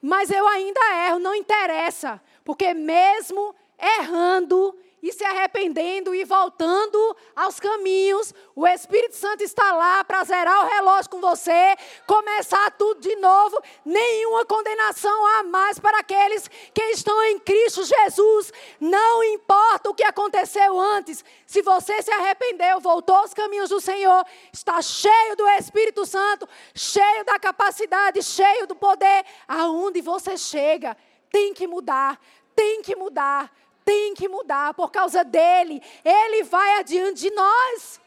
[0.00, 7.60] Mas eu ainda erro, não interessa, porque mesmo errando, e se arrependendo e voltando aos
[7.60, 8.34] caminhos.
[8.54, 13.60] O Espírito Santo está lá para zerar o relógio com você, começar tudo de novo.
[13.84, 18.52] Nenhuma condenação há mais para aqueles que estão em Cristo Jesus.
[18.80, 24.24] Não importa o que aconteceu antes, se você se arrependeu, voltou aos caminhos do Senhor,
[24.52, 30.96] está cheio do Espírito Santo, cheio da capacidade, cheio do poder, aonde você chega,
[31.30, 32.20] tem que mudar,
[32.54, 33.52] tem que mudar
[33.86, 35.80] tem que mudar por causa dele.
[36.04, 38.00] Ele vai adiante de nós.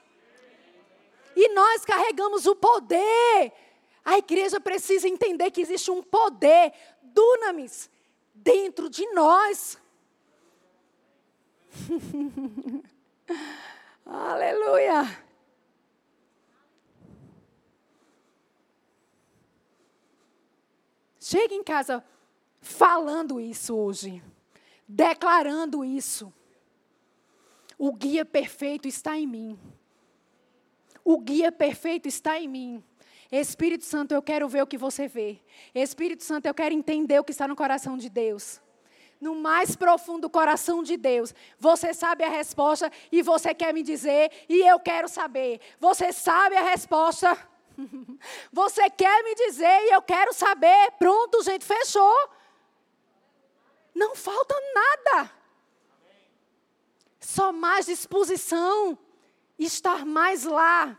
[1.33, 3.53] E nós carregamos o poder.
[4.03, 7.89] A igreja precisa entender que existe um poder, dunamis,
[8.35, 9.79] dentro de nós.
[14.05, 15.23] Aleluia.
[21.21, 22.03] Chega em casa,
[22.59, 24.21] falando isso hoje,
[24.89, 26.33] declarando isso.
[27.77, 29.59] O guia perfeito está em mim.
[31.05, 32.83] O guia perfeito está em mim.
[33.31, 35.39] Espírito Santo, eu quero ver o que você vê.
[35.75, 38.59] Espírito Santo, eu quero entender o que está no coração de Deus.
[39.21, 44.31] No mais profundo coração de Deus, você sabe a resposta e você quer me dizer
[44.47, 45.59] e eu quero saber.
[45.79, 47.37] Você sabe a resposta?
[48.51, 50.91] Você quer me dizer e eu quero saber.
[50.99, 52.29] Pronto, gente, fechou.
[53.99, 55.29] Não falta nada.
[57.19, 58.97] Só mais disposição,
[59.57, 60.97] estar mais lá.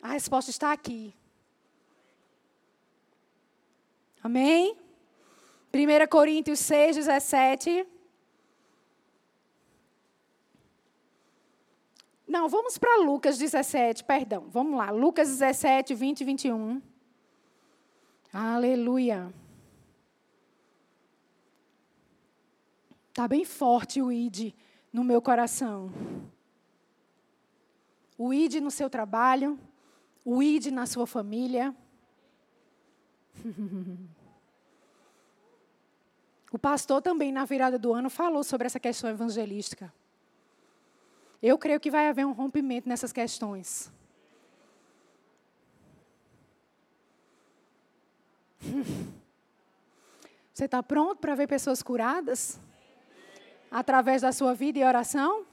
[0.00, 1.12] A resposta está aqui.
[4.22, 4.78] Amém?
[5.74, 7.84] 1 Coríntios 6, 17.
[12.28, 14.46] Não, vamos para Lucas 17, perdão.
[14.48, 16.82] Vamos lá, Lucas 17, 20 e 21.
[18.32, 19.32] Aleluia.
[23.16, 24.52] Está bem forte o ID
[24.92, 25.90] no meu coração.
[28.18, 29.58] O ID no seu trabalho,
[30.22, 31.74] o ID na sua família.
[36.52, 39.92] O pastor também, na virada do ano, falou sobre essa questão evangelística.
[41.42, 43.92] Eu creio que vai haver um rompimento nessas questões.
[50.54, 52.60] Você está pronto para ver pessoas curadas?
[53.76, 55.44] Através da sua vida e oração?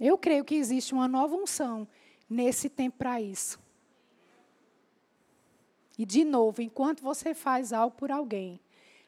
[0.00, 1.86] Eu creio que existe uma nova unção
[2.28, 3.60] nesse tempo para isso.
[5.96, 8.58] E, de novo, enquanto você faz algo por alguém,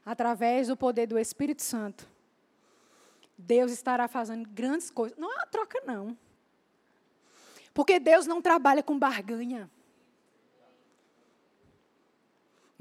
[0.06, 2.08] através do poder do Espírito Santo,
[3.36, 5.18] Deus estará fazendo grandes coisas.
[5.18, 6.16] Não é uma troca, não.
[7.74, 9.68] Porque Deus não trabalha com barganha.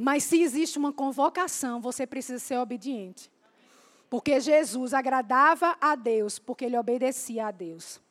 [0.03, 3.31] Mas se existe uma convocação, você precisa ser obediente.
[4.09, 8.01] Porque Jesus agradava a Deus, porque ele obedecia a Deus.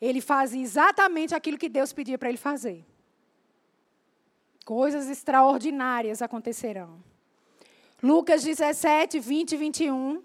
[0.00, 2.84] Ele fazia exatamente aquilo que Deus pedia para ele fazer.
[4.64, 7.00] Coisas extraordinárias acontecerão.
[8.02, 10.22] Lucas 17, 20 e 21.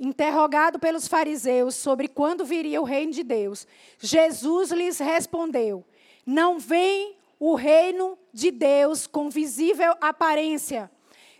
[0.00, 3.66] Interrogado pelos fariseus sobre quando viria o reino de Deus,
[3.98, 5.84] Jesus lhes respondeu:
[6.24, 10.88] Não vem o reino de Deus com visível aparência,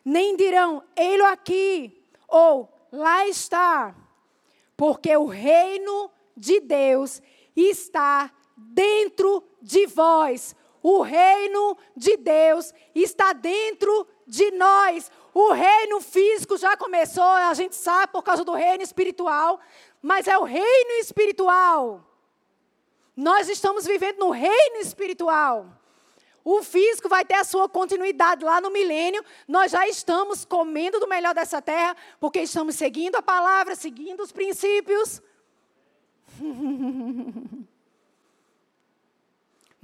[0.04, 3.94] nem dirão, ei-lo aqui, ou lá está,
[4.76, 7.22] porque o reino de Deus
[7.54, 10.56] está dentro de vós.
[10.82, 15.08] O reino de Deus está dentro de nós.
[15.32, 19.60] O reino físico já começou, a gente sabe por causa do reino espiritual,
[20.02, 22.04] mas é o reino espiritual.
[23.16, 25.78] Nós estamos vivendo no reino espiritual.
[26.44, 29.24] O físico vai ter a sua continuidade lá no milênio.
[29.46, 34.32] Nós já estamos comendo do melhor dessa terra, porque estamos seguindo a palavra, seguindo os
[34.32, 35.22] princípios.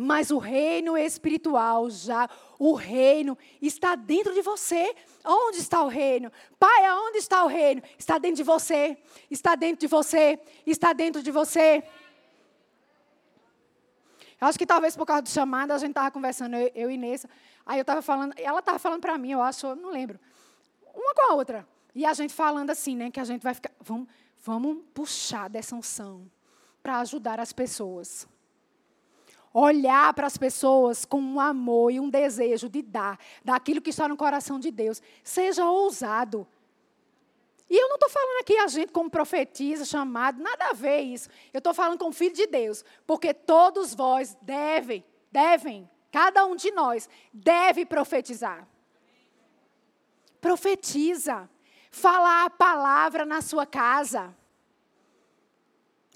[0.01, 4.95] Mas o reino espiritual já, o reino está dentro de você.
[5.25, 6.31] Onde está o reino?
[6.57, 7.83] Pai, aonde está o reino?
[7.99, 8.97] Está dentro de você.
[9.29, 10.39] Está dentro de você.
[10.65, 11.83] Está dentro de você.
[14.41, 16.97] Eu acho que talvez por causa do chamado, a gente estava conversando, eu, eu e
[16.97, 17.29] Nessa.
[17.67, 20.19] Aí eu estava falando, ela estava falando para mim, eu acho, não lembro.
[20.95, 21.67] Uma com a outra.
[21.95, 23.11] E a gente falando assim, né?
[23.11, 23.73] Que a gente vai ficar.
[23.81, 24.09] Vamos,
[24.43, 26.31] vamos puxar dessa unção
[26.83, 28.29] para ajudar as pessoas
[29.53, 34.09] olhar para as pessoas com um amor e um desejo de dar, daquilo que está
[34.09, 35.03] no coração de Deus.
[35.25, 36.47] Seja ousado.
[37.71, 41.29] E eu não estou falando aqui a gente como profetiza, chamado, nada a ver isso.
[41.53, 46.57] Eu estou falando com o Filho de Deus, porque todos vós devem, devem, cada um
[46.57, 48.67] de nós deve profetizar.
[50.41, 51.49] Profetiza.
[51.91, 54.35] Falar a palavra na sua casa.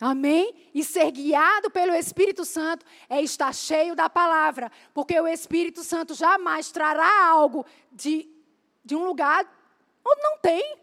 [0.01, 0.55] Amém?
[0.75, 6.15] E ser guiado pelo Espírito Santo é estar cheio da palavra, porque o Espírito Santo
[6.15, 8.29] jamais trará algo de,
[8.85, 9.47] de um lugar
[10.05, 10.77] onde não tem.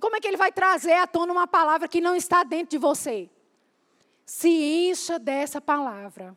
[0.00, 2.78] Como é que ele vai trazer à tona uma palavra que não está dentro de
[2.78, 3.30] você?
[4.24, 6.36] Se encha dessa palavra.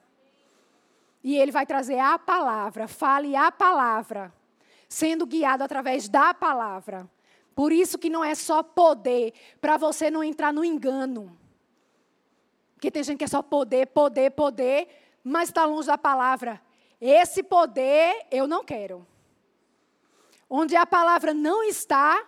[1.24, 4.34] E ele vai trazer a palavra, fale a palavra,
[4.88, 7.10] sendo guiado através da palavra.
[7.54, 11.38] Por isso que não é só poder, para você não entrar no engano.
[12.76, 14.88] Porque tem gente que é só poder, poder, poder,
[15.22, 16.62] mas está longe da palavra.
[17.02, 19.06] Esse poder eu não quero.
[20.50, 22.26] Onde a palavra não está,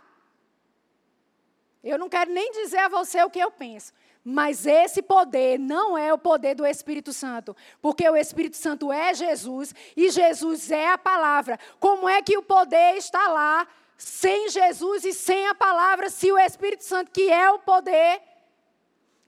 [1.83, 3.93] Eu não quero nem dizer a você o que eu penso.
[4.23, 9.13] Mas esse poder não é o poder do Espírito Santo, porque o Espírito Santo é
[9.15, 11.59] Jesus e Jesus é a palavra.
[11.79, 13.67] Como é que o poder está lá
[13.97, 18.21] sem Jesus e sem a palavra, se o Espírito Santo, que é o poder,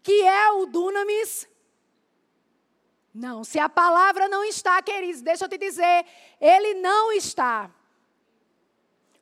[0.01, 1.47] que é o dunamis,
[3.13, 6.05] não, se a palavra não está, queridos, deixa eu te dizer,
[6.41, 7.69] ele não está.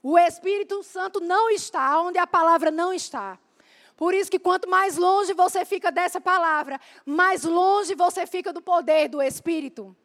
[0.04, 3.38] O Espírito Santo não está onde a palavra não está.
[3.96, 8.62] Por isso que quanto mais longe você fica dessa palavra, mais longe você fica do
[8.62, 9.96] poder do Espírito.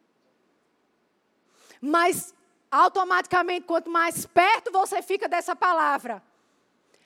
[1.81, 2.33] Mas
[2.69, 6.21] automaticamente, quanto mais perto você fica dessa palavra,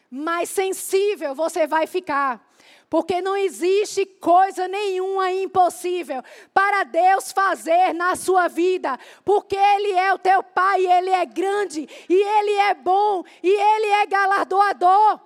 [0.10, 2.46] mais sensível você vai ficar.
[2.92, 6.22] Porque não existe coisa nenhuma impossível
[6.54, 9.00] para Deus fazer na sua vida.
[9.24, 13.88] Porque Ele é o teu Pai, Ele é grande, e Ele é bom, e Ele
[13.88, 15.22] é galardoador.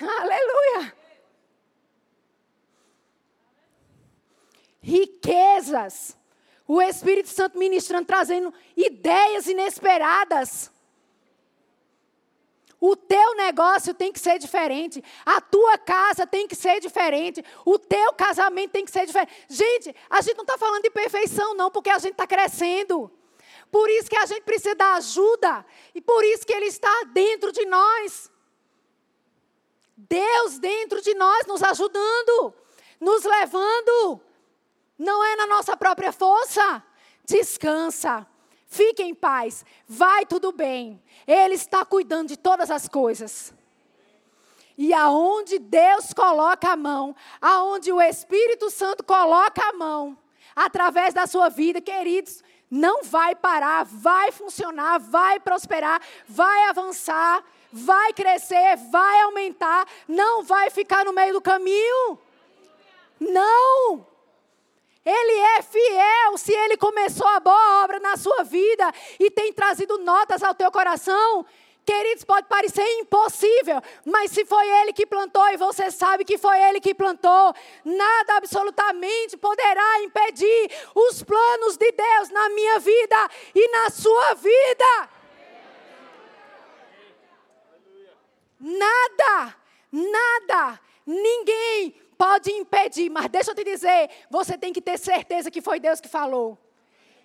[0.00, 0.92] Aleluia!
[4.82, 6.16] Riquezas.
[6.66, 10.73] O Espírito Santo ministrando, trazendo ideias inesperadas.
[12.86, 15.02] O teu negócio tem que ser diferente.
[15.24, 17.42] A tua casa tem que ser diferente.
[17.64, 19.32] O teu casamento tem que ser diferente.
[19.48, 23.10] Gente, a gente não está falando de perfeição, não, porque a gente está crescendo.
[23.70, 25.64] Por isso que a gente precisa da ajuda.
[25.94, 28.30] E por isso que Ele está dentro de nós.
[29.96, 32.52] Deus dentro de nós nos ajudando,
[33.00, 34.20] nos levando.
[34.98, 36.82] Não é na nossa própria força.
[37.24, 38.26] Descansa.
[38.74, 39.64] Fique em paz.
[39.86, 41.00] Vai tudo bem.
[41.28, 43.54] Ele está cuidando de todas as coisas.
[44.76, 50.18] E aonde Deus coloca a mão, aonde o Espírito Santo coloca a mão,
[50.56, 58.12] através da sua vida, queridos, não vai parar, vai funcionar, vai prosperar, vai avançar, vai
[58.12, 62.18] crescer, vai aumentar, não vai ficar no meio do caminho.
[63.20, 64.13] Não!
[65.04, 66.38] Ele é fiel.
[66.38, 70.70] Se ele começou a boa obra na sua vida e tem trazido notas ao teu
[70.72, 71.44] coração,
[71.84, 76.58] queridos, pode parecer impossível, mas se foi ele que plantou e você sabe que foi
[76.62, 83.68] ele que plantou, nada absolutamente poderá impedir os planos de Deus na minha vida e
[83.68, 85.10] na sua vida.
[88.58, 89.54] Nada,
[89.92, 95.60] nada, ninguém pode impedir, mas deixa eu te dizer, você tem que ter certeza que
[95.60, 96.58] foi Deus que falou.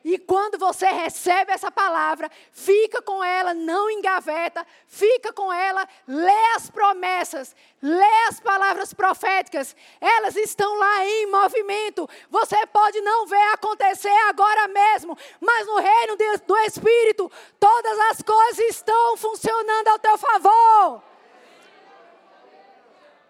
[0.03, 6.55] E quando você recebe essa palavra, fica com ela, não engaveta, fica com ela, lê
[6.55, 12.09] as promessas, lê as palavras proféticas, elas estão lá em movimento.
[12.29, 17.29] Você pode não ver acontecer agora mesmo, mas no reino do Espírito,
[17.59, 21.03] todas as coisas estão funcionando ao teu favor.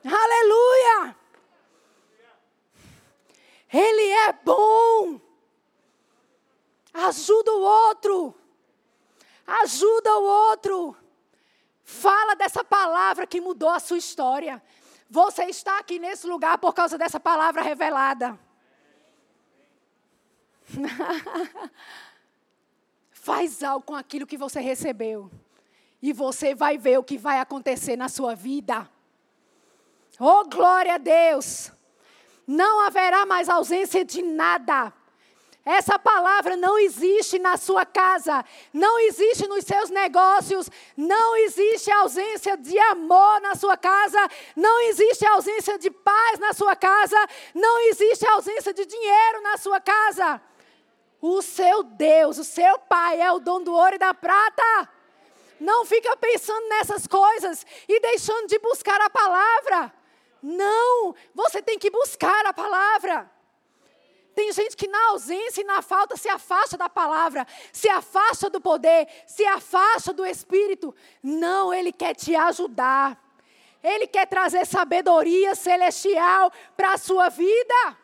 [0.06, 1.19] Aleluia!
[3.72, 5.20] Ele é bom.
[6.94, 8.36] Ajuda o outro.
[9.46, 10.98] Ajuda o outro.
[11.84, 14.62] Fala dessa palavra que mudou a sua história.
[15.10, 18.40] Você está aqui nesse lugar por causa dessa palavra revelada.
[23.12, 25.32] Faz algo com aquilo que você recebeu.
[26.02, 28.90] E você vai ver o que vai acontecer na sua vida.
[30.20, 31.72] Oh, glória a Deus!
[32.52, 34.92] Não haverá mais ausência de nada.
[35.64, 38.44] Essa palavra não existe na sua casa,
[38.74, 44.18] não existe nos seus negócios, não existe ausência de amor na sua casa,
[44.56, 47.24] não existe ausência de paz na sua casa,
[47.54, 50.42] não existe ausência de dinheiro na sua casa.
[51.22, 54.90] O seu Deus, o seu Pai é o dono do ouro e da prata.
[55.60, 59.99] Não fica pensando nessas coisas e deixando de buscar a palavra.
[60.42, 63.30] Não, você tem que buscar a palavra.
[64.34, 68.62] Tem gente que na ausência e na falta se afasta da palavra, se afasta do
[68.62, 70.96] poder, se afasta do Espírito.
[71.22, 73.22] Não, Ele quer te ajudar.
[73.84, 77.98] Ele quer trazer sabedoria celestial para a sua vida.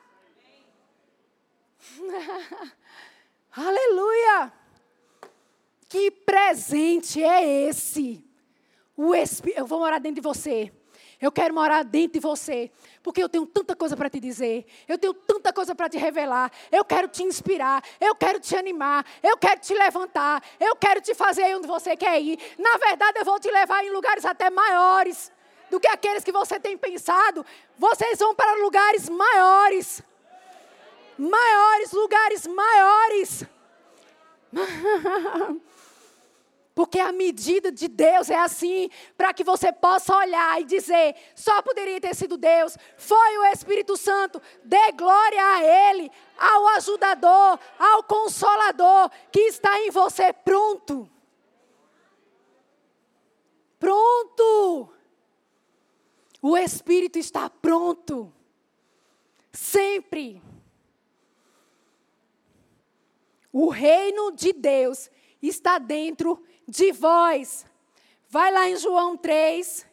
[3.55, 4.51] Aleluia!
[5.87, 8.21] Que presente é esse?
[8.97, 10.71] O eu vou morar dentro de você.
[11.21, 14.97] Eu quero morar dentro de você, porque eu tenho tanta coisa para te dizer, eu
[14.97, 16.51] tenho tanta coisa para te revelar.
[16.71, 21.13] Eu quero te inspirar, eu quero te animar, eu quero te levantar, eu quero te
[21.13, 22.39] fazer onde você quer ir.
[22.57, 25.31] Na verdade, eu vou te levar em lugares até maiores
[25.69, 27.45] do que aqueles que você tem pensado.
[27.77, 30.03] Vocês vão para lugares maiores.
[31.17, 33.45] Maiores, lugares maiores.
[36.75, 41.61] Porque a medida de Deus é assim, para que você possa olhar e dizer: só
[41.61, 48.03] poderia ter sido Deus, foi o Espírito Santo, dê glória a Ele, ao ajudador, ao
[48.03, 51.09] consolador que está em você pronto.
[53.79, 54.89] Pronto!
[56.41, 58.33] O Espírito está pronto.
[59.53, 60.41] Sempre.
[63.51, 65.09] O reino de Deus
[65.41, 67.65] está dentro de vós.
[68.29, 69.85] Vai lá em João 3,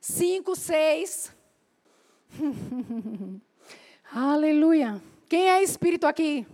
[0.00, 1.36] 5, 6.
[4.12, 5.00] Aleluia.
[5.28, 6.46] Quem é espírito aqui?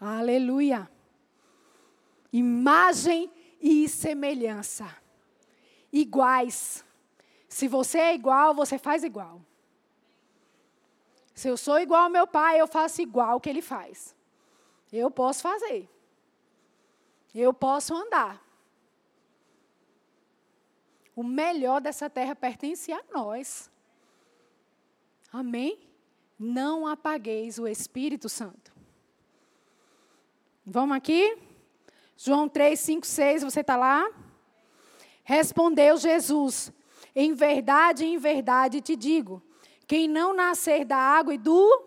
[0.00, 0.90] Aleluia.
[2.32, 3.30] Imagem
[3.60, 4.88] e semelhança.
[5.92, 6.84] Iguais.
[7.48, 9.40] Se você é igual, você faz igual.
[11.34, 14.14] Se eu sou igual ao meu pai, eu faço igual o que ele faz.
[14.92, 15.88] Eu posso fazer.
[17.34, 18.49] Eu posso andar.
[21.20, 23.70] O melhor dessa terra pertence a nós.
[25.30, 25.78] Amém?
[26.38, 28.72] Não apagueis o Espírito Santo.
[30.64, 31.36] Vamos aqui?
[32.16, 34.10] João 3, 5, 6, você está lá?
[35.22, 36.72] Respondeu Jesus:
[37.14, 39.42] Em verdade, em verdade te digo:
[39.86, 41.84] quem não nascer da água e do.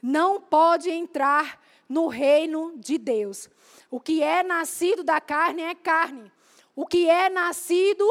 [0.00, 3.50] não pode entrar no reino de Deus.
[3.90, 6.32] O que é nascido da carne é carne.
[6.74, 8.06] O que é nascido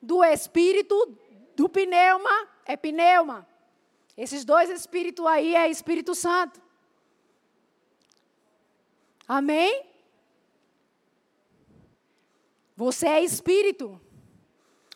[0.00, 1.16] do espírito,
[1.54, 3.46] do pneuma, é pneuma.
[4.16, 6.60] Esses dois espíritos aí é Espírito Santo.
[9.28, 9.84] Amém?
[12.74, 14.00] Você é espírito.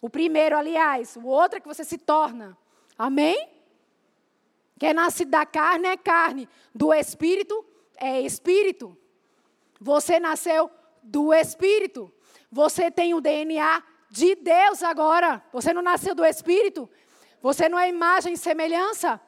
[0.00, 2.56] O primeiro, aliás, o outro é que você se torna.
[2.98, 3.48] Amém?
[4.78, 7.64] Que é nascido da carne é carne, do espírito
[7.96, 8.96] é espírito.
[9.80, 10.70] Você nasceu
[11.02, 12.12] do espírito.
[12.52, 15.42] Você tem o DNA de Deus agora.
[15.54, 16.88] Você não nasceu do espírito.
[17.40, 19.18] Você não é imagem e semelhança.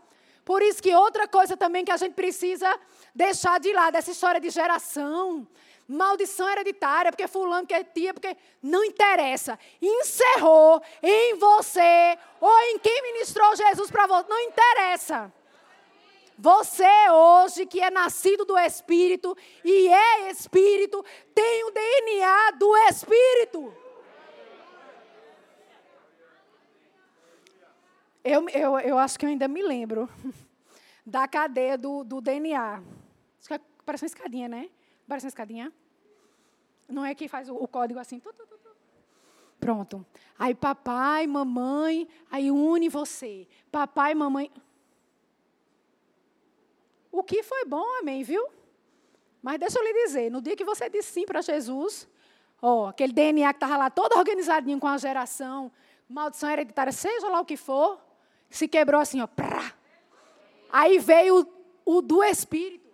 [0.45, 2.79] Por isso que outra coisa também que a gente precisa
[3.15, 5.49] deixar de lado, essa história de geração,
[5.89, 9.59] maldição hereditária, porque fulano que é tia, porque não interessa.
[9.81, 15.33] Encerrou em você ou em quem ministrou Jesus para você, não interessa.
[16.37, 21.05] Você hoje que é nascido do Espírito e é Espírito,
[21.35, 23.75] tem o DNA do Espírito.
[28.25, 30.09] Eu, eu, eu acho que eu ainda me lembro
[31.05, 32.83] da cadeia do, do DNA.
[33.85, 34.71] Parece uma escadinha, né?
[35.07, 35.73] Parece uma escadinha.
[36.89, 38.19] Não é que faz o, o código assim.
[38.19, 38.55] Tu, tu, tu,
[39.61, 40.05] Pronto.
[40.39, 43.47] Aí papai, mamãe, aí une você.
[43.71, 44.51] Papai, mamãe.
[47.15, 48.45] O que foi bom, amém, viu?
[49.41, 52.09] Mas deixa eu lhe dizer, no dia que você disse sim para Jesus,
[52.61, 55.71] ó, aquele DNA que estava lá todo organizadinho com a geração,
[56.09, 58.01] maldição hereditária, seja lá o que for,
[58.51, 59.29] se quebrou assim, ó.
[59.29, 59.73] Prá.
[60.73, 61.47] Aí veio
[61.87, 62.91] o, o do Espírito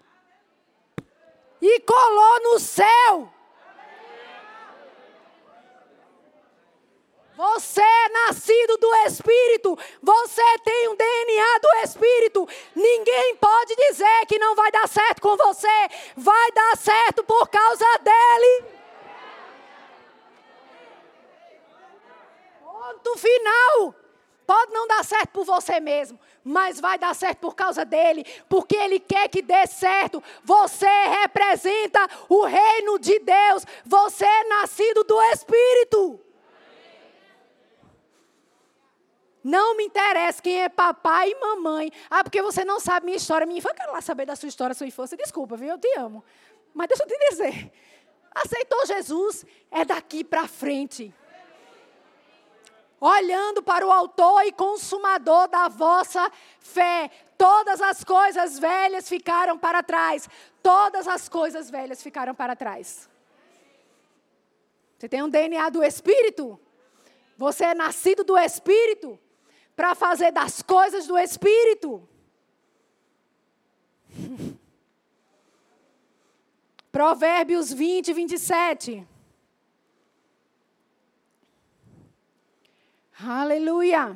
[1.62, 3.32] e colou no céu.
[7.40, 9.78] Você é nascido do Espírito.
[10.02, 10.29] Você
[14.26, 15.88] que não vai dar certo com você.
[16.16, 18.64] Vai dar certo por causa dele.
[22.62, 23.94] Ponto final.
[24.46, 28.74] Pode não dar certo por você mesmo, mas vai dar certo por causa dele, porque
[28.74, 30.20] ele quer que dê certo.
[30.42, 30.88] Você
[31.20, 33.64] representa o reino de Deus.
[33.86, 36.29] Você é nascido do Espírito.
[39.42, 41.90] Não me interessa quem é papai e mamãe.
[42.10, 43.46] Ah, porque você não sabe minha história.
[43.46, 45.16] Minha infância, eu quero lá saber da sua história, sua infância.
[45.16, 45.68] Desculpa, viu?
[45.68, 46.22] Eu te amo.
[46.74, 47.72] Mas deixa eu te dizer.
[48.34, 51.12] Aceitou Jesus é daqui para frente.
[53.00, 57.10] Olhando para o autor e consumador da vossa fé.
[57.38, 60.28] Todas as coisas velhas ficaram para trás.
[60.62, 63.08] Todas as coisas velhas ficaram para trás.
[64.98, 66.60] Você tem um DNA do Espírito?
[67.38, 69.18] Você é nascido do Espírito?
[69.80, 72.06] Para fazer das coisas do Espírito.
[76.92, 79.08] Provérbios 20, 27.
[83.26, 84.14] Aleluia.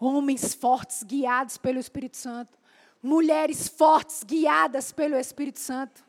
[0.00, 2.58] Homens fortes guiados pelo Espírito Santo.
[3.02, 6.02] Mulheres fortes guiadas pelo Espírito Santo.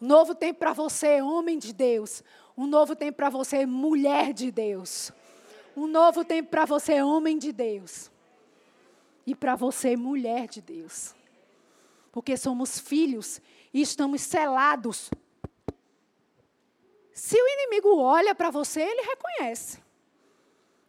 [0.00, 2.22] Um novo tempo para você, homem de Deus.
[2.56, 5.12] Um novo tempo para você, mulher de Deus.
[5.80, 8.10] Um novo tempo para você, homem de Deus.
[9.26, 11.14] E para você, mulher de Deus.
[12.12, 13.40] Porque somos filhos
[13.72, 15.10] e estamos selados
[17.14, 19.82] Se o inimigo olha para você, ele reconhece.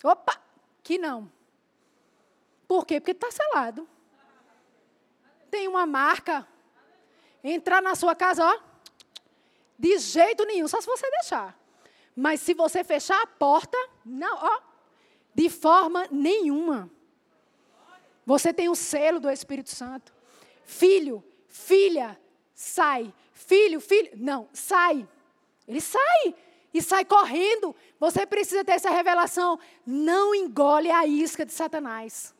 [0.04, 0.38] Opa,
[0.84, 1.32] que não.
[2.68, 3.00] Por quê?
[3.00, 3.88] Porque está selado.
[5.50, 6.46] Tem uma marca.
[7.42, 8.60] Entrar na sua casa, ó,
[9.80, 11.58] de jeito nenhum, só se você deixar.
[12.14, 14.71] Mas se você fechar a porta, não, ó,
[15.34, 16.90] de forma nenhuma.
[18.26, 20.14] Você tem o selo do Espírito Santo.
[20.64, 22.20] Filho, filha,
[22.54, 23.14] sai.
[23.34, 25.08] Filho, filho, não, sai.
[25.68, 26.36] Ele sai
[26.74, 27.76] e sai correndo.
[28.00, 29.60] Você precisa ter essa revelação.
[29.86, 32.34] Não engole a isca de Satanás.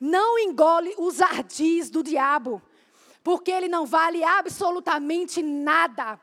[0.00, 2.62] Não engole os ardis do diabo
[3.24, 6.20] porque ele não vale absolutamente nada.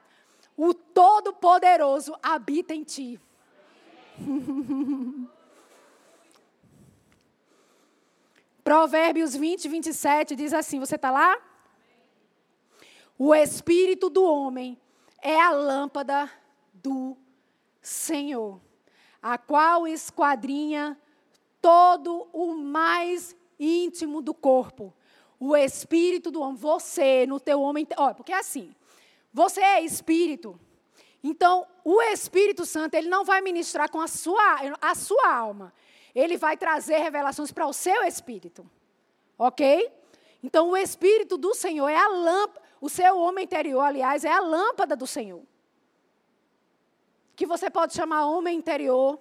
[0.55, 3.19] O Todo-Poderoso habita em ti.
[8.63, 11.37] Provérbios 20, 27 diz assim: você está lá?
[13.17, 14.79] O espírito do homem
[15.21, 16.31] é a lâmpada
[16.73, 17.17] do
[17.81, 18.61] Senhor,
[19.21, 20.97] a qual esquadrinha
[21.61, 24.93] todo o mais íntimo do corpo
[25.41, 28.75] o espírito do homem, você no teu homem, olha, porque é assim,
[29.33, 30.59] você é espírito.
[31.23, 34.41] Então, o Espírito Santo, ele não vai ministrar com a sua,
[34.81, 35.73] a sua alma.
[36.15, 38.69] Ele vai trazer revelações para o seu espírito.
[39.37, 39.91] OK?
[40.43, 44.39] Então, o espírito do Senhor é a lâmpada, o seu homem interior, aliás, é a
[44.39, 45.43] lâmpada do Senhor.
[47.35, 49.19] Que você pode chamar homem interior,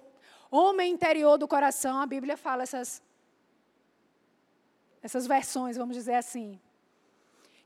[0.49, 3.01] homem interior do coração, a Bíblia fala essas
[5.01, 6.59] essas versões, vamos dizer assim.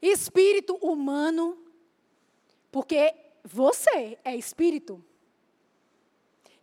[0.02, 1.58] Espírito humano,
[2.72, 3.14] porque
[3.46, 5.04] você é espírito.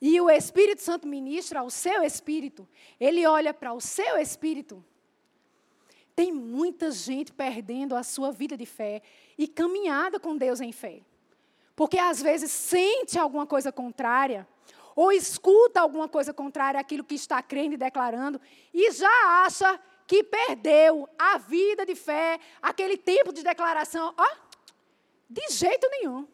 [0.00, 2.68] E o Espírito Santo ministra ao seu espírito.
[2.98, 4.84] Ele olha para o seu espírito.
[6.16, 9.00] Tem muita gente perdendo a sua vida de fé
[9.38, 11.02] e caminhada com Deus em fé.
[11.76, 14.46] Porque às vezes sente alguma coisa contrária,
[14.94, 18.40] ou escuta alguma coisa contrária àquilo que está crendo e declarando,
[18.74, 24.36] e já acha que perdeu a vida de fé, aquele tempo de declaração, ó,
[25.30, 26.26] de jeito nenhum.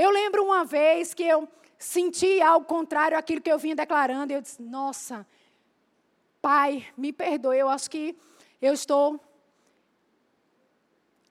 [0.00, 4.36] Eu lembro uma vez que eu senti algo contrário àquilo que eu vinha declarando, e
[4.36, 5.26] eu disse: Nossa,
[6.40, 8.16] Pai, me perdoe, eu acho que
[8.62, 9.20] eu estou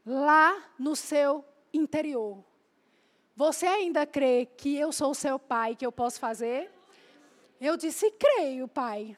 [0.06, 2.44] lá no seu interior.
[3.38, 6.70] Você ainda crê que eu sou o seu pai, que eu posso fazer?
[7.62, 9.16] Eu disse: Creio, Pai.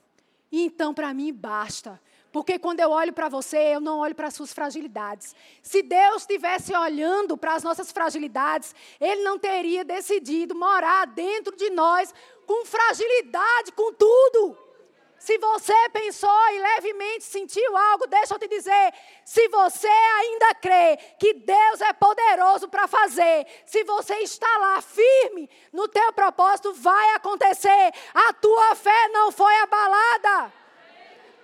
[0.51, 1.99] Então, para mim, basta.
[2.31, 5.35] Porque quando eu olho para você, eu não olho para as suas fragilidades.
[5.63, 11.69] Se Deus estivesse olhando para as nossas fragilidades, Ele não teria decidido morar dentro de
[11.71, 12.13] nós
[12.45, 14.57] com fragilidade, com tudo.
[15.19, 18.93] Se você pensou e levemente sentiu algo, deixa eu te dizer:
[19.25, 25.49] se você ainda crê que Deus é poderoso para fazer, se você está lá firme
[25.73, 27.93] no teu propósito, vai acontecer.
[28.13, 30.58] A tua fé não foi abalada.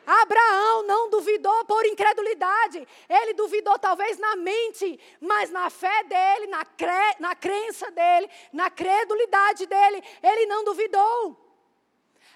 [0.06, 2.88] Abraão não duvidou por incredulidade.
[3.10, 8.70] Ele duvidou talvez na mente, mas na fé dele, na, cre, na crença dele, na
[8.70, 11.46] credulidade dele, ele não duvidou.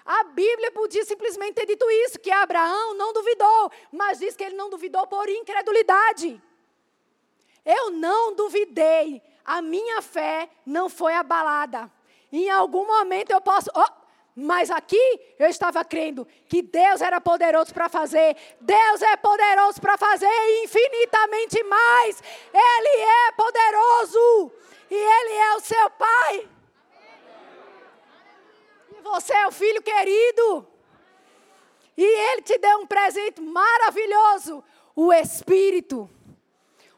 [0.04, 4.56] A Bíblia podia simplesmente ter dito isso, que Abraão não duvidou, mas diz que ele
[4.56, 6.42] não duvidou por incredulidade.
[7.64, 11.90] Eu não duvidei, a minha fé não foi abalada.
[12.32, 13.99] Em algum momento eu posso, oh,
[14.40, 18.36] mas aqui eu estava crendo que Deus era poderoso para fazer.
[18.60, 22.22] Deus é poderoso para fazer infinitamente mais.
[22.52, 24.52] Ele é poderoso.
[24.90, 26.48] E Ele é o seu Pai.
[28.98, 30.66] E você é o filho querido.
[31.96, 34.64] E Ele te deu um presente maravilhoso:
[34.96, 36.08] o Espírito.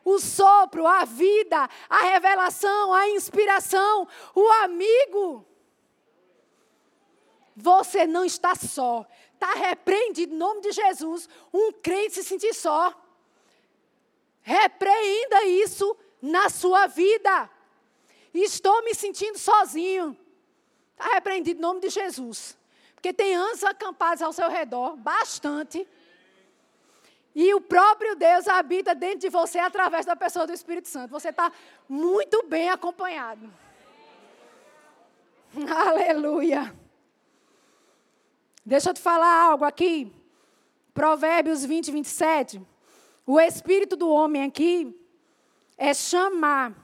[0.05, 5.47] O sopro, a vida, a revelação, a inspiração, o amigo.
[7.55, 9.07] Você não está só.
[9.35, 11.29] Está repreendido em nome de Jesus.
[11.53, 12.95] Um crente se sentir só.
[14.43, 17.51] Repreenda isso na sua vida.
[18.33, 20.17] Estou me sentindo sozinho.
[20.93, 22.57] Está repreendido em nome de Jesus.
[22.95, 25.87] Porque tem anjos acampados ao seu redor, bastante.
[27.35, 31.11] E o próprio Deus habita dentro de você através da pessoa do Espírito Santo.
[31.11, 31.51] Você está
[31.89, 33.53] muito bem acompanhado.
[35.69, 36.82] Aleluia.
[38.65, 40.13] Deixa eu te falar algo aqui.
[40.95, 42.63] Provérbios 20, 27.
[43.27, 44.97] O espírito do homem aqui
[45.77, 46.75] é chamar,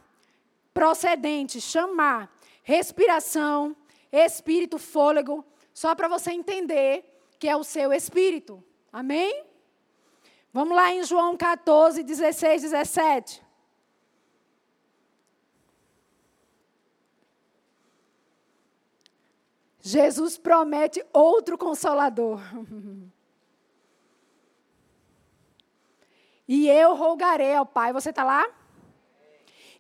[0.74, 3.76] procedente, chamar, respiração,
[4.10, 7.04] espírito, fôlego, só para você entender
[7.38, 8.62] que é o seu espírito.
[8.92, 9.44] Amém?
[10.52, 13.47] Vamos lá em João 14, 16, 17.
[19.88, 22.42] Jesus promete outro consolador.
[26.46, 28.46] E eu rogarei ao Pai, você está lá?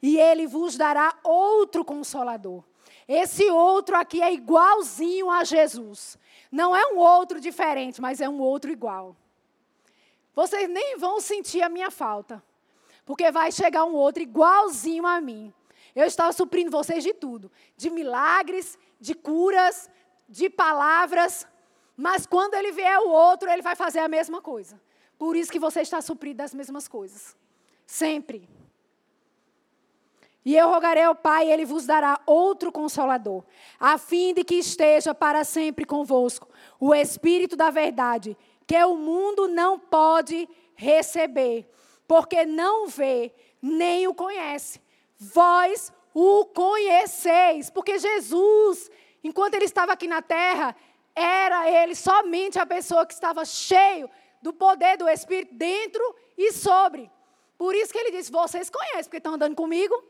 [0.00, 2.64] E ele vos dará outro consolador.
[3.06, 6.16] Esse outro aqui é igualzinho a Jesus.
[6.50, 9.14] Não é um outro diferente, mas é um outro igual.
[10.34, 12.42] Vocês nem vão sentir a minha falta.
[13.04, 15.52] Porque vai chegar um outro igualzinho a mim.
[15.98, 19.90] Eu estava suprindo vocês de tudo: de milagres, de curas,
[20.28, 21.44] de palavras.
[21.96, 24.80] Mas quando ele vier o outro, ele vai fazer a mesma coisa.
[25.18, 27.36] Por isso que você está suprido das mesmas coisas.
[27.84, 28.48] Sempre.
[30.44, 33.42] E eu rogarei ao Pai, ele vos dará outro consolador,
[33.78, 38.36] a fim de que esteja para sempre convosco o Espírito da Verdade,
[38.68, 41.68] que o mundo não pode receber,
[42.06, 44.80] porque não vê nem o conhece.
[45.18, 48.90] Vós o conheceis, porque Jesus,
[49.22, 50.74] enquanto ele estava aqui na terra,
[51.14, 54.08] era ele somente a pessoa que estava cheio
[54.40, 57.10] do poder do Espírito dentro e sobre.
[57.56, 60.02] Por isso que ele disse: Vocês conhecem, porque estão andando comigo.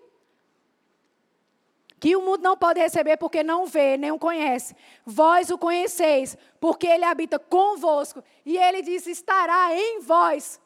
[1.99, 4.77] Que o mundo não pode receber porque não vê, nem o conhece.
[5.05, 8.23] Vós o conheceis, porque ele habita convosco.
[8.45, 10.61] E ele diz: estará em vós.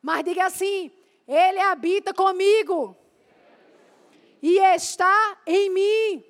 [0.00, 0.92] Mas diga assim:
[1.26, 2.96] ele habita comigo.
[4.42, 6.24] E está em mim.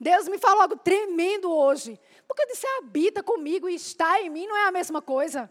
[0.00, 1.98] Deus me falou algo tremendo hoje.
[2.26, 5.50] Porque eu disse, habita comigo e está em mim, não é a mesma coisa.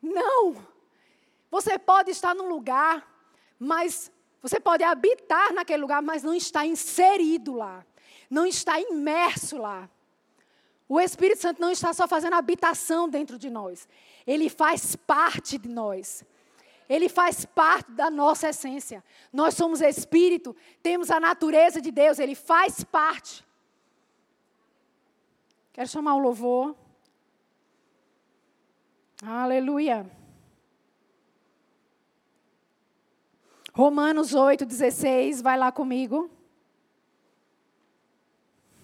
[0.00, 0.56] Não.
[1.50, 3.06] Você pode estar num lugar,
[3.58, 4.10] mas
[4.42, 7.84] você pode habitar naquele lugar, mas não está inserido lá.
[8.30, 9.88] Não está imerso lá.
[10.88, 13.88] O Espírito Santo não está só fazendo habitação dentro de nós.
[14.26, 16.24] Ele faz parte de nós.
[16.88, 19.02] Ele faz parte da nossa essência.
[19.32, 23.44] Nós somos espírito, temos a natureza de Deus, ele faz parte.
[25.72, 26.76] Quero chamar o louvor.
[29.22, 30.10] Aleluia.
[33.72, 36.30] Romanos 8, 16, vai lá comigo.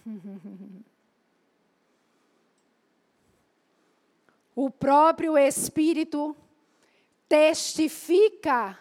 [4.53, 6.37] O próprio Espírito
[7.31, 8.77] testifica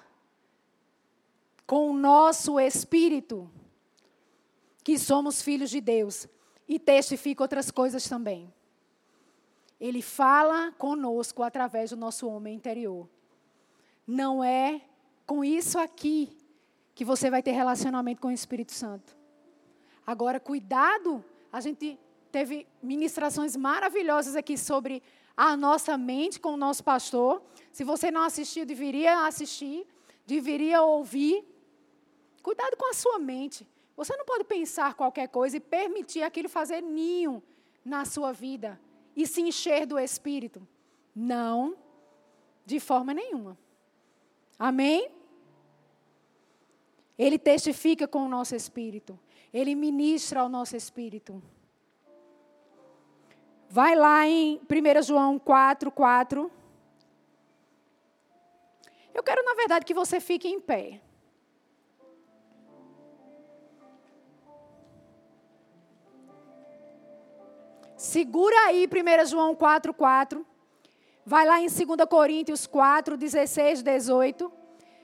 [1.68, 3.48] com o nosso espírito
[4.84, 6.28] que somos filhos de Deus
[6.68, 8.52] e testifica outras coisas também.
[9.80, 13.08] Ele fala conosco através do nosso homem interior.
[14.08, 14.82] Não é
[15.28, 16.36] com isso aqui
[16.96, 19.16] que você vai ter relacionamento com o Espírito Santo.
[20.08, 21.24] Agora, cuidado,
[21.54, 22.00] a gente
[22.32, 25.04] teve ministrações maravilhosas aqui sobre
[25.40, 27.42] a nossa mente com o nosso pastor.
[27.72, 29.88] Se você não assistiu, deveria assistir,
[30.28, 31.46] deveria ouvir.
[32.44, 33.66] Cuidado com a sua mente.
[33.96, 37.42] Você não pode pensar qualquer coisa e permitir aquilo fazer ninho
[37.86, 38.78] na sua vida
[39.16, 40.68] e se encher do Espírito.
[41.16, 41.78] Não,
[42.66, 43.58] de forma nenhuma.
[44.58, 45.10] Amém?
[47.18, 49.18] Ele testifica com o nosso espírito.
[49.54, 51.42] Ele ministra ao nosso espírito.
[53.72, 56.52] Vai lá em 1 João 4, 4.
[59.14, 61.00] Eu quero, na verdade, que você fique em pé.
[67.96, 70.44] Segura aí 1 João 4, 4.
[71.24, 74.52] Vai lá em 2 Coríntios 4, 16 e 18.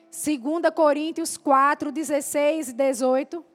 [0.09, 3.45] 2 Coríntios 4, 16 e 18.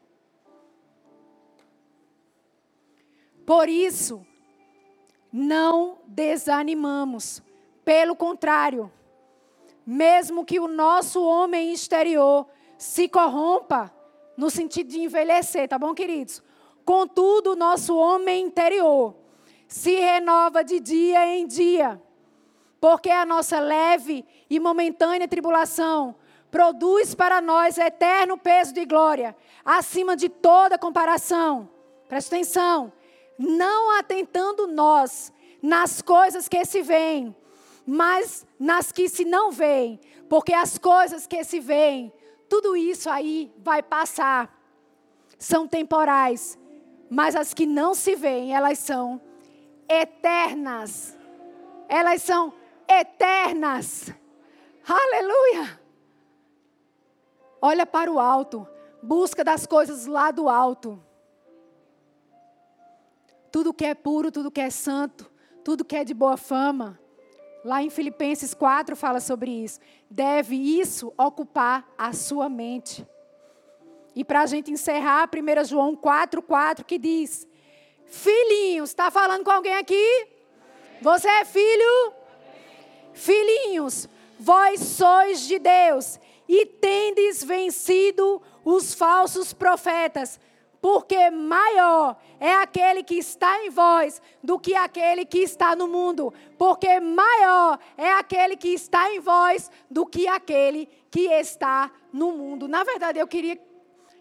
[3.44, 4.24] Por isso,
[5.32, 7.42] não desanimamos.
[7.84, 8.90] Pelo contrário,
[9.86, 12.46] mesmo que o nosso homem exterior
[12.78, 13.92] se corrompa,
[14.36, 16.42] no sentido de envelhecer, tá bom, queridos?
[16.84, 19.14] Contudo, o nosso homem interior
[19.68, 22.00] se renova de dia em dia,
[22.80, 26.14] porque a nossa leve e momentânea tribulação
[26.50, 31.68] produz para nós eterno peso de glória, acima de toda comparação.
[32.08, 32.92] Presta atenção.
[33.42, 35.32] Não atentando nós
[35.62, 37.34] nas coisas que se veem,
[37.86, 42.12] mas nas que se não veem, porque as coisas que se veem,
[42.50, 44.54] tudo isso aí vai passar.
[45.38, 46.58] São temporais,
[47.08, 49.18] mas as que não se veem, elas são
[49.88, 51.16] eternas.
[51.88, 52.52] Elas são
[52.86, 54.12] eternas.
[54.86, 55.80] Aleluia!
[57.62, 58.68] Olha para o alto,
[59.02, 61.02] busca das coisas lá do alto.
[63.52, 65.30] Tudo que é puro, tudo que é santo,
[65.64, 66.98] tudo que é de boa fama.
[67.64, 69.80] Lá em Filipenses 4 fala sobre isso.
[70.10, 73.06] Deve isso ocupar a sua mente.
[74.14, 77.46] E para a gente encerrar, 1 João 4, 4, que diz:
[78.06, 80.28] Filhinhos, está falando com alguém aqui?
[81.00, 82.12] Você é filho?
[83.12, 90.40] Filhinhos, vós sois de Deus e tendes vencido os falsos profetas,
[90.80, 96.32] porque maior é aquele que está em vós do que aquele que está no mundo,
[96.56, 102.66] porque maior é aquele que está em vós do que aquele que está no mundo.
[102.66, 103.60] Na verdade, eu queria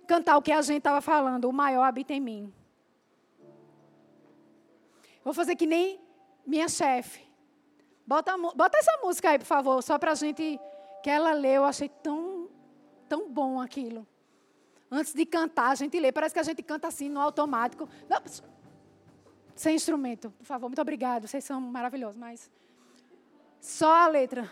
[0.06, 2.54] cantar o que a gente estava falando, o maior habita em mim.
[5.24, 6.00] Vou fazer que nem
[6.46, 7.22] minha chefe.
[8.06, 10.60] Bota, bota essa música aí, por favor, só para a gente.
[11.04, 12.50] Que ela leu, eu achei tão,
[13.08, 14.06] tão bom aquilo.
[14.92, 16.12] Antes de cantar, a gente lê.
[16.12, 17.88] Parece que a gente canta assim, no automático.
[18.10, 18.22] Não,
[19.56, 20.70] sem instrumento, por favor.
[20.70, 21.28] Muito obrigado.
[21.28, 22.50] Vocês são maravilhosos, mas.
[23.60, 24.50] Só a letra.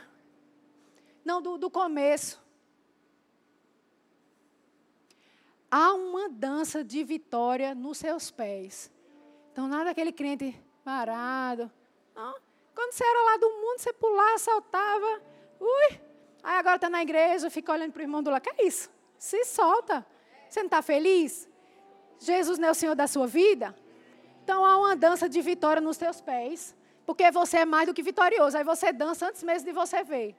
[1.24, 2.46] Não, do, do começo.
[5.72, 8.92] Há uma dança de vitória nos seus pés.
[9.52, 11.72] Então, nada aquele crente parado.
[12.16, 12.36] Não.
[12.76, 15.22] Quando você era lá do mundo, você pulava, saltava.
[15.60, 16.00] Ui!
[16.44, 18.42] Aí agora está na igreja, fica olhando para o irmão do lado.
[18.42, 18.90] Que é isso?
[19.18, 20.06] Se solta.
[20.50, 21.48] Você não está feliz?
[22.20, 23.76] Jesus não é o Senhor da sua vida?
[24.44, 26.76] Então há uma dança de vitória nos teus pés,
[27.06, 28.58] porque você é mais do que vitorioso.
[28.58, 30.36] Aí você dança antes mesmo de você ver.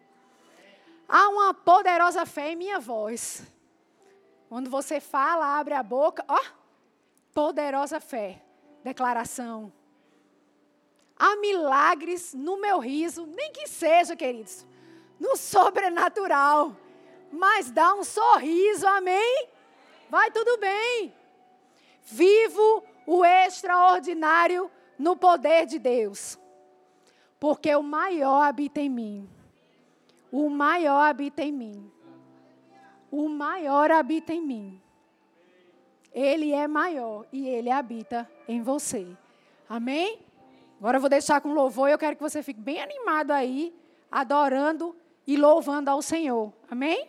[1.09, 3.43] Há uma poderosa fé em minha voz.
[4.49, 6.41] Quando você fala, abre a boca, ó,
[7.35, 8.43] poderosa fé,
[8.83, 9.73] declaração.
[11.19, 14.67] Há milagres no meu riso, nem que seja, queridos,
[15.19, 16.77] no sobrenatural,
[17.31, 19.49] mas dá um sorriso, amém?
[20.11, 21.13] Vai tudo bem.
[22.03, 26.39] Vivo o extraordinário no poder de Deus.
[27.39, 29.29] Porque o maior habita em mim.
[30.31, 31.93] O maior habita em mim.
[33.11, 34.83] O maior habita em mim.
[36.13, 39.07] Ele é maior e ele habita em você.
[39.69, 40.21] Amém?
[40.79, 43.75] Agora eu vou deixar com louvor e eu quero que você fique bem animado aí,
[44.11, 44.97] adorando
[45.27, 46.53] e louvando ao Senhor.
[46.71, 47.09] Amém?